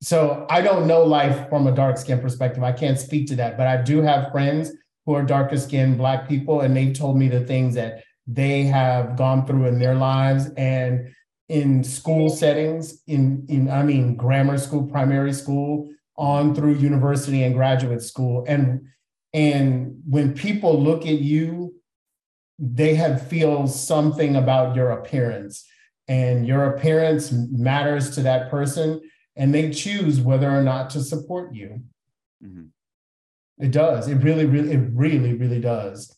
So 0.00 0.46
I 0.48 0.62
don't 0.62 0.86
know 0.86 1.04
life 1.04 1.48
from 1.48 1.66
a 1.66 1.72
dark 1.72 1.96
skin 1.96 2.20
perspective. 2.20 2.62
I 2.62 2.72
can't 2.72 2.98
speak 2.98 3.28
to 3.28 3.36
that, 3.36 3.56
but 3.56 3.66
I 3.66 3.82
do 3.82 4.02
have 4.02 4.32
friends 4.32 4.72
who 5.06 5.14
are 5.14 5.22
darker 5.22 5.56
skinned 5.56 5.98
Black 5.98 6.28
people, 6.28 6.60
and 6.60 6.76
they've 6.76 6.94
told 6.96 7.16
me 7.16 7.28
the 7.28 7.44
things 7.44 7.74
that 7.74 8.04
they 8.26 8.62
have 8.64 9.16
gone 9.16 9.46
through 9.46 9.66
in 9.66 9.78
their 9.78 9.94
lives 9.94 10.48
and 10.56 11.08
in 11.48 11.82
school 11.84 12.30
settings, 12.30 13.02
in, 13.06 13.44
in 13.48 13.70
I 13.70 13.82
mean, 13.82 14.16
grammar 14.16 14.58
school, 14.58 14.86
primary 14.86 15.32
school, 15.32 15.88
on 16.16 16.54
through 16.54 16.74
university 16.74 17.42
and 17.42 17.54
graduate 17.54 18.02
school. 18.02 18.44
And, 18.46 18.86
and 19.34 20.00
when 20.08 20.34
people 20.34 20.80
look 20.80 21.02
at 21.02 21.18
you, 21.18 21.74
they 22.58 22.94
have 22.94 23.26
feel 23.26 23.66
something 23.66 24.36
about 24.36 24.76
your 24.76 24.90
appearance 24.90 25.66
and 26.06 26.46
your 26.46 26.64
appearance 26.74 27.32
matters 27.32 28.14
to 28.14 28.22
that 28.22 28.50
person 28.50 29.00
and 29.36 29.54
they 29.54 29.70
choose 29.70 30.20
whether 30.20 30.50
or 30.50 30.62
not 30.62 30.90
to 30.90 31.00
support 31.00 31.54
you. 31.54 31.82
Mm-hmm. 32.44 32.66
It 33.62 33.70
does. 33.70 34.08
It 34.08 34.16
really, 34.16 34.44
really, 34.44 34.72
it 34.72 34.90
really, 34.92 35.34
really 35.34 35.60
does. 35.60 36.12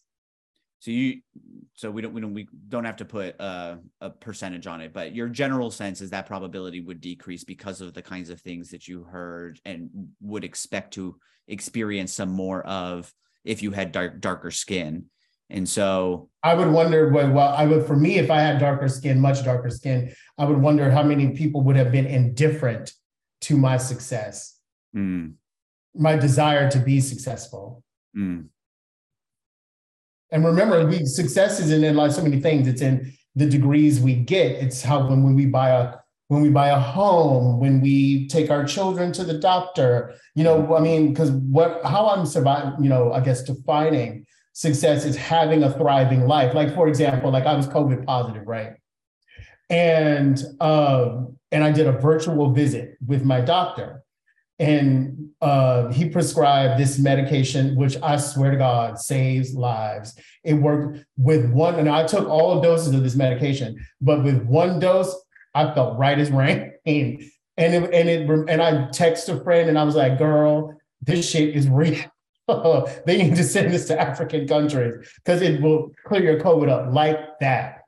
So 0.79 0.91
you, 0.91 1.21
so 1.75 1.91
we 1.91 2.01
don't, 2.01 2.15
we 2.15 2.23
don't, 2.23 2.33
we 2.33 2.49
don't 2.69 2.87
have 2.87 2.97
to 2.97 3.05
put 3.05 3.39
a, 3.39 3.81
a 4.01 4.09
percentage 4.09 4.67
on 4.67 4.81
it, 4.81 4.95
but 4.95 5.15
your 5.15 5.29
general 5.29 5.71
sense 5.71 6.01
is 6.01 6.09
that 6.11 6.25
probability 6.25 6.81
would 6.81 7.03
decrease 7.03 7.45
because 7.45 7.83
of 7.83 7.93
the 7.93 8.01
kinds 8.01 8.31
of 8.31 8.41
things 8.41 8.71
that 8.71 8.89
you 8.89 9.05
heard 9.05 9.61
and 9.67 9.91
would 10.23 10.43
expect 10.43 10.95
to 10.95 11.17
experience 11.47 12.15
some 12.15 12.31
more 12.31 12.67
of 12.67 13.13
if 13.45 13.63
you 13.63 13.73
had 13.73 13.93
dark, 13.93 14.23
darker 14.23 14.51
skin. 14.51 15.05
And 15.51 15.69
so 15.69 16.31
I 16.43 16.55
would 16.55 16.69
wonder, 16.69 17.11
well, 17.11 17.31
well, 17.31 17.55
I 17.55 17.67
would, 17.67 17.87
for 17.87 17.97
me, 17.97 18.17
if 18.17 18.31
I 18.31 18.41
had 18.41 18.59
darker 18.59 18.89
skin, 18.89 19.21
much 19.21 19.45
darker 19.45 19.69
skin, 19.69 20.15
I 20.39 20.47
would 20.47 20.63
wonder 20.63 20.91
how 20.91 21.03
many 21.03 21.37
people 21.37 21.61
would 21.65 21.77
have 21.77 21.93
been 21.93 22.07
indifferent 22.07 22.95
to 23.43 23.59
my 23.59 23.77
success. 23.77 24.59
Mm 24.97 25.35
my 25.95 26.17
desire 26.17 26.71
to 26.71 26.79
be 26.79 27.01
successful. 27.01 27.83
Mm. 28.17 28.49
And 30.31 30.45
remember, 30.45 30.87
we 30.87 31.05
success 31.07 31.61
isn't 31.61 31.85
in 31.85 31.97
like 31.97 32.13
so 32.13 32.23
many 32.23 32.41
things. 32.41 32.67
It's 32.67 32.83
in 32.83 33.13
the 33.37 33.47
degrees 33.47 34.01
we 34.01 34.15
get. 34.15 34.53
It's 34.53 34.83
how 34.83 35.09
when, 35.09 35.23
when 35.23 35.35
we 35.35 35.47
buy 35.47 35.71
a 35.71 35.95
when 36.29 36.43
we 36.43 36.49
buy 36.51 36.69
a 36.69 36.79
home, 36.79 37.61
when 37.61 37.81
we 37.81 38.27
take 38.29 38.51
our 38.51 38.65
children 38.65 39.13
to 39.13 39.25
the 39.25 39.39
doctor, 39.39 40.15
you 40.35 40.43
know, 40.43 40.75
I 40.75 40.81
mean, 40.81 41.11
because 41.11 41.31
what 41.31 41.85
how 41.85 42.09
I'm 42.09 42.27
surviving, 42.27 42.83
you 42.83 42.89
know, 42.89 43.13
I 43.13 43.21
guess 43.21 43.43
defining 43.43 44.27
success 44.53 45.05
is 45.05 45.17
having 45.17 45.63
a 45.63 45.73
thriving 45.73 46.27
life. 46.27 46.55
Like, 46.55 46.75
for 46.75 46.89
example, 46.89 47.31
like 47.31 47.45
I 47.45 47.55
was 47.55 47.69
COVID 47.69 48.07
positive, 48.07 48.47
right? 48.47 48.75
And 49.69 50.43
um, 50.61 51.37
and 51.53 51.63
I 51.63 51.71
did 51.71 51.87
a 51.87 51.93
virtual 51.93 52.53
visit 52.53 52.97
with 53.07 53.25
my 53.25 53.41
doctor 53.41 54.04
and 54.59 55.31
uh, 55.41 55.89
he 55.91 56.09
prescribed 56.09 56.81
this 56.81 56.99
medication, 56.99 57.75
which 57.75 57.97
I 58.03 58.17
swear 58.17 58.53
to 58.53 58.57
God 58.57 58.99
saves 58.99 59.55
lives. 59.55 60.17
It 60.45 60.55
worked 60.55 61.05
with 61.17 61.51
one, 61.51 61.75
and 61.77 61.89
I 61.89 62.07
took 62.07 62.29
all 62.29 62.61
doses 62.61 62.95
of 62.95 63.03
this 63.03 63.17
medication, 63.17 63.85
but 64.01 64.23
with 64.23 64.43
one 64.45 64.79
dose, 64.79 65.15
I 65.55 65.75
felt 65.75 65.99
right 65.99 66.19
as 66.19 66.31
rain. 66.31 66.73
And 66.87 67.21
it, 67.57 67.95
and 67.95 68.09
it 68.09 68.29
and 68.49 68.63
I 68.63 68.89
text 68.91 69.29
a 69.29 69.43
friend, 69.43 69.69
and 69.69 69.79
I 69.79 69.85
was 69.85 69.95
like, 69.95 70.19
"Girl, 70.19 70.77
this 71.03 71.29
shit 71.29 71.55
is 71.55 71.69
real. 71.69 72.05
they 73.07 73.23
need 73.23 73.37
to 73.37 73.45
send 73.45 73.73
this 73.73 73.87
to 73.89 74.01
African 74.01 74.47
countries 74.47 74.95
because 75.17 75.41
it 75.41 75.63
will 75.63 75.91
clear 76.07 76.23
your 76.23 76.41
COVID 76.41 76.69
up 76.69 76.93
like 76.93 77.39
that." 77.41 77.83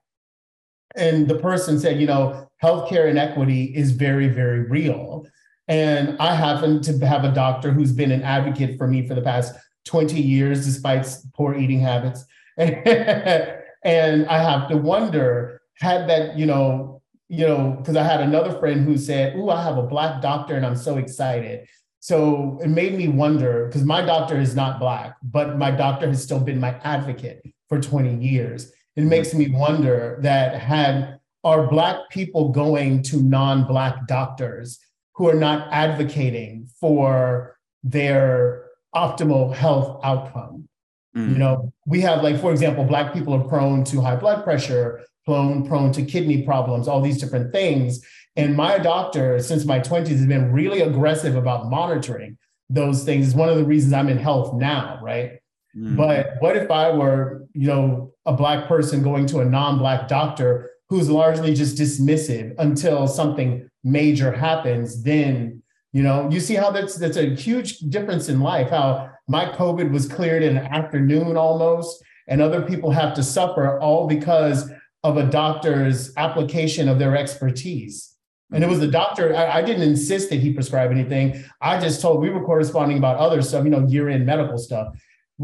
And 0.95 1.29
the 1.29 1.39
person 1.39 1.79
said, 1.79 2.01
"You 2.01 2.07
know, 2.07 2.49
healthcare 2.63 3.09
inequity 3.11 3.73
is 3.75 3.93
very, 3.93 4.29
very 4.29 4.61
real." 4.61 5.27
And 5.69 6.17
I 6.21 6.35
happen 6.35 6.81
to 6.83 7.07
have 7.07 7.25
a 7.25 7.33
doctor 7.33 7.73
who's 7.73 7.93
been 7.93 8.13
an 8.13 8.23
advocate 8.23 8.79
for 8.79 8.87
me 8.87 9.07
for 9.07 9.15
the 9.15 9.23
past 9.23 9.55
20 9.87 10.21
years, 10.21 10.65
despite 10.65 11.07
poor 11.35 11.55
eating 11.55 11.81
habits. 11.81 12.25
and 12.57 14.27
I 14.27 14.39
have 14.39 14.69
to 14.69 14.77
wonder, 14.77 15.61
had 15.75 16.09
that, 16.09 16.39
you 16.39 16.47
know, 16.47 17.03
you 17.29 17.47
know, 17.47 17.77
because 17.79 17.97
I 17.97 18.05
had 18.05 18.21
another 18.21 18.57
friend 18.59 18.85
who 18.85 18.97
said, 18.97 19.35
"Ooh, 19.35 19.51
I 19.51 19.61
have 19.63 19.79
a 19.79 19.83
black 19.83 20.23
doctor, 20.23 20.55
and 20.55 20.65
I'm 20.65 20.77
so 20.77 20.97
excited." 20.97 21.67
So 21.99 22.61
it 22.63 22.69
made 22.69 22.95
me 22.95 23.09
wonder 23.09 23.67
because 23.67 23.83
my 23.83 24.01
doctor 24.01 24.39
is 24.39 24.55
not 24.55 24.79
black, 24.79 25.17
but 25.25 25.59
my 25.59 25.73
doctor 25.73 26.07
has 26.07 26.23
still 26.23 26.39
been 26.39 26.61
my 26.61 26.79
advocate 26.85 27.43
for 27.69 27.81
20 27.81 28.25
years. 28.25 28.71
It 28.95 29.01
mm-hmm. 29.01 29.09
makes 29.09 29.35
me 29.35 29.49
wonder 29.51 30.19
that 30.23 30.61
had 30.61 31.19
are 31.43 31.67
black 31.67 32.09
people 32.11 32.51
going 32.51 33.03
to 33.03 33.23
non-black 33.23 34.07
doctors 34.07 34.79
who 35.17 35.29
are 35.29 35.35
not 35.35 35.69
advocating 35.73 36.69
for 36.79 37.57
their 37.83 38.67
optimal 38.95 39.55
health 39.55 40.01
outcome. 40.05 40.69
Mm. 41.17 41.33
You 41.33 41.39
know, 41.39 41.73
we 41.87 42.01
have 42.03 42.23
like, 42.23 42.41
for 42.41 42.53
example, 42.53 42.85
Black 42.85 43.13
people 43.13 43.35
are 43.35 43.45
prone 43.45 43.83
to 43.85 44.01
high 44.01 44.17
blood 44.17 44.45
pressure, 44.45 45.03
prone, 45.25 45.67
prone 45.67 45.93
to 45.93 46.03
kidney 46.05 46.43
problems, 46.43 46.87
all 46.87 47.01
these 47.01 47.19
different 47.19 47.53
things. 47.53 48.05
And 48.37 48.55
my 48.55 48.79
doctor, 48.79 49.41
since 49.41 49.65
my 49.65 49.81
20s, 49.81 50.09
has 50.09 50.27
been 50.27 50.53
really 50.53 50.83
aggressive 50.83 51.35
about 51.35 51.71
monitoring 51.71 52.37
those 52.69 53.05
things. 53.05 53.29
It's 53.29 53.37
one 53.37 53.49
of 53.49 53.57
the 53.57 53.65
reasons 53.65 53.95
I'm 53.95 54.11
in 54.11 54.19
health 54.19 54.55
now, 54.55 55.01
right? 55.03 55.39
Mm. 55.75 55.97
But 55.97 56.35
what 56.41 56.57
if 56.57 56.71
I 56.71 56.91
were, 56.91 57.47
you 57.55 57.69
know, 57.69 58.13
a 58.27 58.35
Black 58.35 58.69
person 58.69 59.03
going 59.03 59.27
to 59.27 59.41
a 59.41 59.45
non 59.45 59.79
Black 59.79 60.09
doctor 60.09 60.71
who's 60.89 61.11
largely 61.11 61.55
just 61.55 61.77
dismissive 61.77 62.55
until 62.59 63.07
something 63.07 63.69
major 63.83 64.33
happens, 64.33 65.03
then 65.03 65.63
you 65.93 66.03
know 66.03 66.29
you 66.31 66.41
see 66.41 66.55
how 66.55 66.71
that's 66.71 66.97
that's 66.97 67.17
a 67.17 67.35
huge 67.35 67.79
difference 67.79 68.29
in 68.29 68.41
life. 68.41 68.71
How 68.71 69.11
my 69.29 69.47
COVID 69.47 69.91
was 69.91 70.09
cleared 70.09 70.43
in 70.43 70.57
an 70.57 70.67
afternoon 70.67 71.37
almost, 71.37 72.03
and 72.29 72.41
other 72.41 72.63
people 72.63 72.91
have 72.91 73.15
to 73.15 73.23
suffer 73.23 73.79
all 73.81 74.07
because 74.07 74.71
of 75.03 75.17
a 75.17 75.25
doctor's 75.25 76.13
application 76.17 76.89
of 76.89 76.99
their 76.99 77.17
expertise. 77.17 78.17
And 78.53 78.63
it 78.63 78.69
was 78.69 78.79
the 78.79 78.87
doctor, 78.87 79.35
I, 79.35 79.59
I, 79.59 79.63
didn't 79.63 79.83
insist 79.83 80.31
that 80.31 80.37
he 80.37 80.53
prescribe 80.53 80.91
anything. 80.91 81.45
I 81.61 81.81
just 81.81 82.01
told 82.01 82.21
we 82.21 82.31
were 82.31 82.45
corresponding 82.45 82.99
about 82.99 83.17
other 83.17 83.43
stuff, 83.43 83.65
you 83.65 83.71
know, 83.71 83.87
year-end 83.87 84.25
medical 84.25 84.57
stuff, 84.57 84.89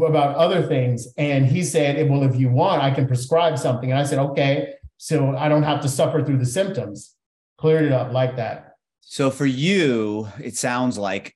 about 0.01 0.35
other 0.35 0.63
things. 0.63 1.07
And 1.17 1.45
he 1.45 1.63
said, 1.63 2.09
Well, 2.09 2.23
if 2.23 2.37
you 2.37 2.49
want, 2.49 2.81
I 2.81 2.91
can 2.91 3.07
prescribe 3.07 3.57
something. 3.57 3.91
And 3.91 3.99
I 3.99 4.03
said, 4.03 4.19
Okay. 4.19 4.75
So 4.97 5.35
I 5.35 5.49
don't 5.49 5.63
have 5.63 5.81
to 5.81 5.89
suffer 5.89 6.23
through 6.23 6.37
the 6.37 6.45
symptoms 6.45 7.15
cleared 7.57 7.85
it 7.85 7.91
up 7.91 8.11
like 8.11 8.35
that. 8.35 8.75
So 9.01 9.29
for 9.29 9.45
you, 9.45 10.27
it 10.41 10.55
sounds 10.55 10.97
like 10.97 11.35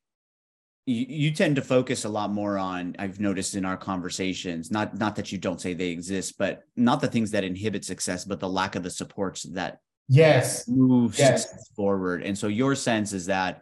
you, 0.85 1.05
you 1.07 1.31
tend 1.31 1.57
to 1.57 1.61
focus 1.61 2.05
a 2.05 2.09
lot 2.09 2.31
more 2.31 2.57
on 2.57 2.95
i've 2.97 3.19
noticed 3.19 3.55
in 3.55 3.65
our 3.65 3.75
conversations 3.77 4.71
not 4.71 4.97
not 4.97 5.17
that 5.17 5.31
you 5.31 5.37
don't 5.37 5.59
say 5.59 5.73
they 5.73 5.89
exist 5.89 6.37
but 6.39 6.63
not 6.75 7.01
the 7.01 7.07
things 7.07 7.31
that 7.31 7.43
inhibit 7.43 7.83
success 7.83 8.23
but 8.23 8.39
the 8.39 8.49
lack 8.49 8.75
of 8.75 8.83
the 8.83 8.89
supports 8.89 9.43
that 9.43 9.79
yes 10.07 10.67
move 10.67 11.19
yes. 11.19 11.69
forward 11.75 12.23
and 12.23 12.37
so 12.37 12.47
your 12.47 12.73
sense 12.73 13.11
is 13.11 13.25
that 13.25 13.61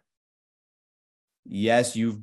yes 1.45 1.95
you've 1.95 2.19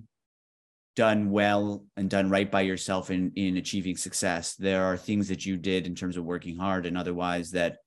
done 0.95 1.31
well 1.31 1.85
and 1.97 2.11
done 2.11 2.29
right 2.29 2.51
by 2.51 2.63
yourself 2.63 3.11
in 3.11 3.33
in 3.37 3.57
achieving 3.57 3.97
success. 3.97 4.55
There 4.55 4.85
are 4.85 4.97
things 4.97 5.29
that 5.29 5.47
you 5.47 5.57
did 5.57 5.87
in 5.87 5.95
terms 5.95 6.17
of 6.17 6.25
working 6.25 6.57
hard 6.57 6.87
and 6.87 6.97
otherwise 6.97 7.53
that 7.53 7.79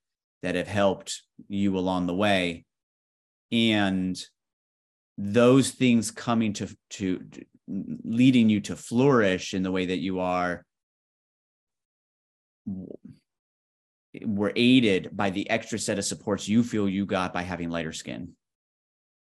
that 0.42 0.56
have 0.56 0.68
helped 0.68 1.22
you 1.48 1.78
along 1.78 2.08
the 2.08 2.16
way. 2.16 2.66
And 3.52 4.20
those 5.18 5.72
things 5.72 6.12
coming 6.12 6.54
to 6.54 6.68
to 6.92 7.26
leading 7.68 8.50
you 8.50 8.62
to 8.62 8.76
flourish 8.76 9.54
in 9.54 9.64
the 9.64 9.72
way 9.72 9.88
that 9.88 9.98
you 9.98 10.20
are 10.20 10.66
were 14.24 14.54
aided 14.56 15.16
by 15.16 15.30
the 15.30 15.50
extra 15.50 15.78
set 15.78 15.98
of 15.98 16.06
supports 16.06 16.48
you 16.48 16.64
feel 16.64 16.88
you 16.88 17.06
got 17.06 17.34
by 17.34 17.42
having 17.42 17.70
lighter 17.70 17.92
skin. 17.92 18.34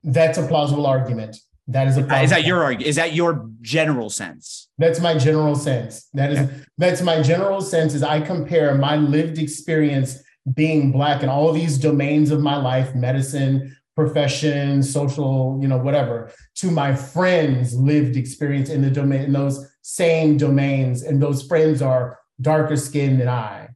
That's 0.02 0.38
a 0.38 0.46
plausible 0.46 0.86
argument 0.86 1.36
that 1.68 1.88
is 1.88 1.96
a 1.96 2.02
problem. 2.02 2.24
is 2.24 2.30
that 2.30 2.44
your 2.44 2.62
argument? 2.62 2.88
Is 2.88 2.96
that 2.96 3.12
your 3.12 3.50
general 3.60 4.08
sense? 4.08 4.68
That's 4.78 5.00
my 5.00 5.18
general 5.18 5.56
sense. 5.56 6.08
That 6.14 6.32
is 6.32 6.64
that's 6.78 7.02
my 7.02 7.22
general 7.22 7.60
sense. 7.60 7.94
Is 7.94 8.02
I 8.02 8.20
compare 8.20 8.74
my 8.76 8.96
lived 8.96 9.38
experience 9.38 10.22
being 10.54 10.92
black 10.92 11.22
in 11.24 11.28
all 11.28 11.52
these 11.52 11.76
domains 11.76 12.30
of 12.30 12.40
my 12.40 12.56
life, 12.56 12.94
medicine, 12.94 13.76
profession, 13.96 14.82
social, 14.82 15.58
you 15.60 15.66
know, 15.66 15.78
whatever, 15.78 16.30
to 16.56 16.70
my 16.70 16.94
friends' 16.94 17.74
lived 17.74 18.16
experience 18.16 18.70
in 18.70 18.82
the 18.82 18.90
domain 18.90 19.22
in 19.22 19.32
those 19.32 19.68
same 19.82 20.36
domains, 20.36 21.02
and 21.02 21.20
those 21.20 21.42
friends 21.46 21.82
are 21.82 22.18
darker 22.40 22.76
skinned 22.76 23.20
than 23.20 23.28
I. 23.28 23.70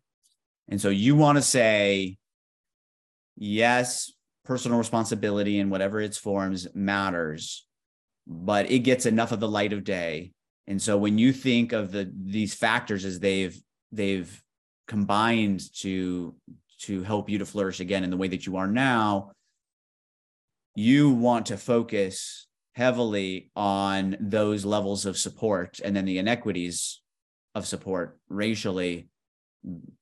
And 0.68 0.80
so 0.80 0.90
you 0.90 1.16
want 1.16 1.38
to 1.38 1.42
say, 1.42 2.18
yes, 3.36 4.12
personal 4.44 4.78
responsibility 4.78 5.58
in 5.58 5.70
whatever 5.70 6.00
its 6.00 6.18
forms 6.18 6.68
matters 6.72 7.66
but 8.26 8.70
it 8.70 8.80
gets 8.80 9.06
enough 9.06 9.32
of 9.32 9.40
the 9.40 9.48
light 9.48 9.72
of 9.72 9.84
day. 9.84 10.32
And 10.66 10.80
so 10.80 10.96
when 10.96 11.18
you 11.18 11.32
think 11.32 11.72
of 11.72 11.90
the 11.90 12.10
these 12.14 12.54
factors 12.54 13.04
as 13.04 13.18
they've 13.18 13.60
they've 13.90 14.42
combined 14.86 15.62
to 15.80 16.34
to 16.82 17.02
help 17.02 17.28
you 17.28 17.38
to 17.38 17.46
flourish 17.46 17.80
again 17.80 18.04
in 18.04 18.10
the 18.10 18.16
way 18.16 18.28
that 18.28 18.46
you 18.46 18.56
are 18.56 18.68
now, 18.68 19.32
you 20.74 21.10
want 21.10 21.46
to 21.46 21.56
focus 21.56 22.46
heavily 22.74 23.50
on 23.56 24.16
those 24.20 24.64
levels 24.64 25.04
of 25.04 25.18
support 25.18 25.80
and 25.84 25.94
then 25.94 26.04
the 26.04 26.18
inequities 26.18 27.02
of 27.54 27.66
support 27.66 28.18
racially 28.28 29.08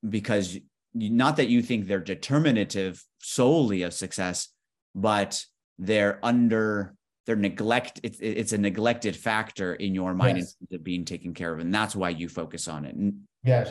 because 0.09 0.59
not 0.95 1.37
that 1.37 1.49
you 1.49 1.63
think 1.63 1.87
they're 1.87 1.99
determinative 1.99 3.03
solely 3.21 3.83
of 3.83 3.95
success 3.95 4.49
but 4.95 5.45
they're 5.79 6.19
under 6.23 6.95
they're 7.29 7.37
neglect 7.37 8.01
it's 8.03 8.19
it's 8.23 8.55
a 8.55 8.59
neglected 8.59 9.15
factor 9.15 9.75
in 9.75 9.95
your 9.95 10.15
mind 10.15 10.39
yes. 10.39 10.57
of 10.73 10.83
being 10.83 11.05
taken 11.05 11.35
care 11.35 11.53
of 11.53 11.59
and 11.59 11.75
that's 11.75 11.95
why 11.95 12.09
you 12.09 12.27
focus 12.27 12.67
on 12.67 12.87
it 12.87 12.97
yes 13.45 13.71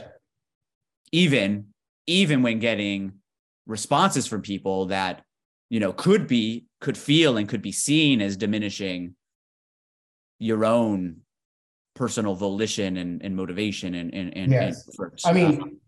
even 1.12 1.66
even 2.06 2.44
when 2.44 2.60
getting 2.60 3.14
responses 3.66 4.28
from 4.28 4.44
people 4.44 4.86
that 4.86 5.24
you 5.72 5.80
know 5.80 5.92
could 5.92 6.28
be 6.28 6.68
could 6.82 6.96
feel 6.96 7.36
and 7.38 7.50
could 7.50 7.64
be 7.64 7.72
seen 7.72 8.22
as 8.22 8.38
diminishing 8.38 9.16
your 10.38 10.64
own 10.64 11.22
personal 11.96 12.36
volition 12.36 12.98
and, 12.98 13.24
and 13.24 13.36
motivation 13.36 13.96
and 13.96 14.14
and, 14.14 14.38
and, 14.38 14.52
yes. 14.52 14.88
and 15.00 15.12
i 15.26 15.34
mean 15.34 15.80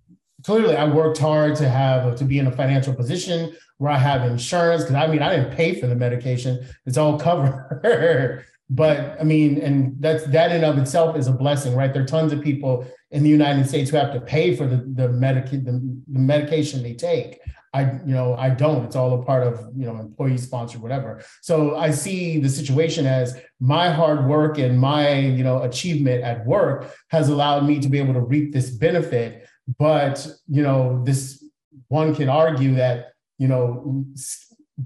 clearly 0.45 0.75
I 0.75 0.85
worked 0.85 1.17
hard 1.17 1.55
to 1.57 1.69
have 1.69 2.15
to 2.15 2.23
be 2.23 2.39
in 2.39 2.47
a 2.47 2.51
financial 2.51 2.93
position 2.93 3.55
where 3.77 3.91
I 3.91 3.97
have 3.97 4.29
insurance 4.29 4.83
because 4.83 4.95
I 4.95 5.07
mean 5.07 5.21
I 5.21 5.35
didn't 5.35 5.55
pay 5.55 5.79
for 5.79 5.87
the 5.87 5.95
medication; 5.95 6.65
it's 6.85 6.97
all 6.97 7.19
covered. 7.19 8.45
but 8.69 9.19
I 9.19 9.23
mean, 9.23 9.59
and 9.61 9.95
that's 9.99 10.25
that 10.27 10.51
in 10.51 10.63
of 10.63 10.77
itself 10.77 11.17
is 11.17 11.27
a 11.27 11.33
blessing, 11.33 11.75
right? 11.75 11.91
There 11.93 12.03
are 12.03 12.07
tons 12.07 12.31
of 12.31 12.41
people 12.41 12.85
in 13.11 13.23
the 13.23 13.29
United 13.29 13.67
States 13.67 13.89
who 13.89 13.97
have 13.97 14.13
to 14.13 14.21
pay 14.21 14.55
for 14.55 14.67
the 14.67 14.77
the, 14.77 15.09
medic- 15.09 15.51
the, 15.51 15.97
the 16.07 16.19
medication 16.19 16.83
they 16.83 16.93
take. 16.93 17.39
I, 17.71 17.83
you 17.83 18.15
know, 18.15 18.35
I 18.35 18.49
don't. 18.49 18.85
It's 18.85 18.95
all 18.95 19.21
a 19.21 19.23
part 19.23 19.45
of, 19.45 19.59
you 19.77 19.85
know, 19.85 19.95
employee 19.99 20.39
sponsored, 20.39 20.81
whatever. 20.81 21.23
So 21.41 21.75
I 21.75 21.91
see 21.91 22.39
the 22.39 22.49
situation 22.49 23.05
as 23.05 23.39
my 23.59 23.91
hard 23.91 24.25
work 24.25 24.57
and 24.57 24.79
my, 24.79 25.19
you 25.19 25.43
know, 25.43 25.61
achievement 25.61 26.23
at 26.23 26.47
work 26.47 26.91
has 27.09 27.29
allowed 27.29 27.65
me 27.65 27.79
to 27.79 27.87
be 27.87 27.99
able 27.99 28.15
to 28.15 28.21
reap 28.21 28.53
this 28.53 28.71
benefit 28.71 29.47
but 29.77 30.25
you 30.47 30.63
know 30.63 31.03
this 31.03 31.43
one 31.89 32.15
can 32.15 32.29
argue 32.29 32.75
that 32.75 33.13
you 33.37 33.47
know 33.47 34.05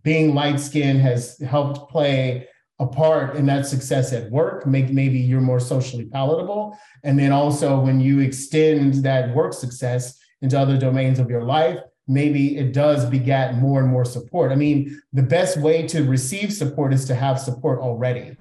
being 0.04 0.34
light 0.34 0.60
skinned 0.60 1.00
has 1.00 1.38
helped 1.40 1.90
play 1.90 2.48
a 2.80 2.88
part 2.88 3.36
in 3.36 3.46
that 3.46 3.66
success 3.66 4.12
at 4.14 4.30
work 4.32 4.66
make 4.66 4.90
maybe 4.90 5.20
you're 5.20 5.42
more 5.42 5.60
socially 5.60 6.06
palatable. 6.06 6.78
And 7.04 7.18
then 7.20 7.32
also 7.32 7.80
when 7.80 8.00
you 8.00 8.20
extend 8.20 8.96
that 9.04 9.34
work 9.36 9.54
success 9.54 10.18
into 10.42 10.60
other 10.60 10.78
domains 10.78 11.20
of 11.20 11.30
your 11.30 11.44
life 11.44 11.80
maybe 12.06 12.58
it 12.58 12.74
does 12.74 13.06
begat 13.06 13.56
more 13.56 13.80
and 13.80 13.90
more 13.90 14.04
support. 14.04 14.52
I 14.52 14.56
mean 14.56 15.00
the 15.14 15.24
best 15.24 15.58
way 15.58 15.88
to 15.88 16.04
receive 16.04 16.52
support 16.52 16.94
is 16.94 17.06
to 17.06 17.16
have 17.16 17.40
support 17.40 17.80
already 17.80 18.36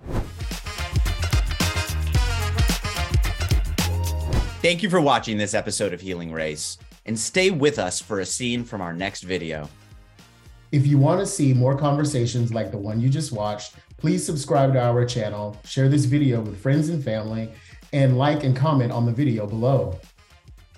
Thank 4.62 4.80
you 4.80 4.88
for 4.88 5.00
watching 5.00 5.38
this 5.38 5.54
episode 5.54 5.92
of 5.92 6.00
Healing 6.00 6.30
Race, 6.30 6.78
and 7.04 7.18
stay 7.18 7.50
with 7.50 7.80
us 7.80 8.00
for 8.00 8.20
a 8.20 8.24
scene 8.24 8.62
from 8.62 8.80
our 8.80 8.92
next 8.92 9.22
video. 9.22 9.68
If 10.70 10.86
you 10.86 10.98
want 10.98 11.18
to 11.18 11.26
see 11.26 11.52
more 11.52 11.76
conversations 11.76 12.54
like 12.54 12.70
the 12.70 12.78
one 12.78 13.00
you 13.00 13.08
just 13.08 13.32
watched, 13.32 13.74
please 13.96 14.24
subscribe 14.24 14.72
to 14.74 14.80
our 14.80 15.04
channel, 15.04 15.56
share 15.64 15.88
this 15.88 16.04
video 16.04 16.40
with 16.40 16.62
friends 16.62 16.90
and 16.90 17.02
family, 17.02 17.50
and 17.92 18.16
like 18.16 18.44
and 18.44 18.56
comment 18.56 18.92
on 18.92 19.04
the 19.04 19.10
video 19.10 19.48
below. 19.48 19.98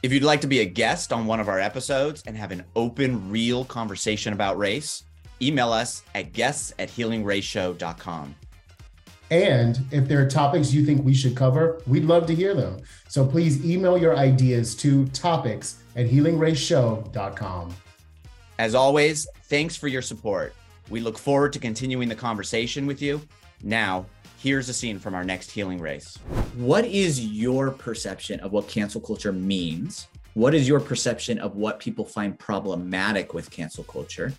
If 0.02 0.14
you'd 0.14 0.22
like 0.22 0.40
to 0.40 0.46
be 0.46 0.60
a 0.60 0.64
guest 0.64 1.12
on 1.12 1.26
one 1.26 1.38
of 1.38 1.50
our 1.50 1.60
episodes 1.60 2.22
and 2.26 2.38
have 2.38 2.52
an 2.52 2.64
open, 2.74 3.30
real 3.30 3.66
conversation 3.66 4.32
about 4.32 4.56
race, 4.56 5.04
email 5.42 5.74
us 5.74 6.04
at 6.14 6.32
guests 6.32 6.72
at 6.78 6.88
healingraceshow.com. 6.88 8.34
And 9.30 9.80
if 9.90 10.06
there 10.06 10.20
are 10.20 10.28
topics 10.28 10.72
you 10.72 10.84
think 10.84 11.04
we 11.04 11.14
should 11.14 11.36
cover, 11.36 11.80
we'd 11.86 12.04
love 12.04 12.26
to 12.26 12.34
hear 12.34 12.54
them. 12.54 12.82
So 13.08 13.26
please 13.26 13.64
email 13.64 13.96
your 13.96 14.16
ideas 14.16 14.74
to 14.76 15.06
topics 15.08 15.82
at 15.96 16.06
healingraceshow.com. 16.06 17.74
As 18.58 18.74
always, 18.74 19.26
thanks 19.44 19.76
for 19.76 19.88
your 19.88 20.02
support. 20.02 20.54
We 20.90 21.00
look 21.00 21.18
forward 21.18 21.52
to 21.54 21.58
continuing 21.58 22.08
the 22.08 22.14
conversation 22.14 22.86
with 22.86 23.00
you. 23.00 23.20
Now, 23.62 24.06
here's 24.38 24.68
a 24.68 24.74
scene 24.74 24.98
from 24.98 25.14
our 25.14 25.24
next 25.24 25.50
Healing 25.50 25.80
Race. 25.80 26.18
What 26.56 26.84
is 26.84 27.24
your 27.24 27.70
perception 27.70 28.38
of 28.40 28.52
what 28.52 28.68
cancel 28.68 29.00
culture 29.00 29.32
means? 29.32 30.08
What 30.34 30.54
is 30.54 30.68
your 30.68 30.80
perception 30.80 31.38
of 31.38 31.56
what 31.56 31.80
people 31.80 32.04
find 32.04 32.38
problematic 32.38 33.32
with 33.34 33.50
cancel 33.50 33.84
culture? 33.84 34.32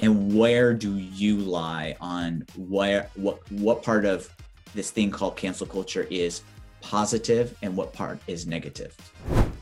And 0.00 0.36
where 0.36 0.74
do 0.74 0.96
you 0.96 1.36
lie 1.38 1.96
on 2.00 2.44
where 2.56 3.08
what 3.14 3.40
what 3.52 3.82
part 3.82 4.04
of 4.04 4.34
this 4.74 4.90
thing 4.90 5.10
called 5.10 5.36
cancel 5.36 5.66
culture 5.66 6.06
is 6.10 6.42
positive 6.80 7.56
and 7.62 7.76
what 7.76 7.92
part 7.92 8.18
is 8.26 8.46
negative 8.46 8.94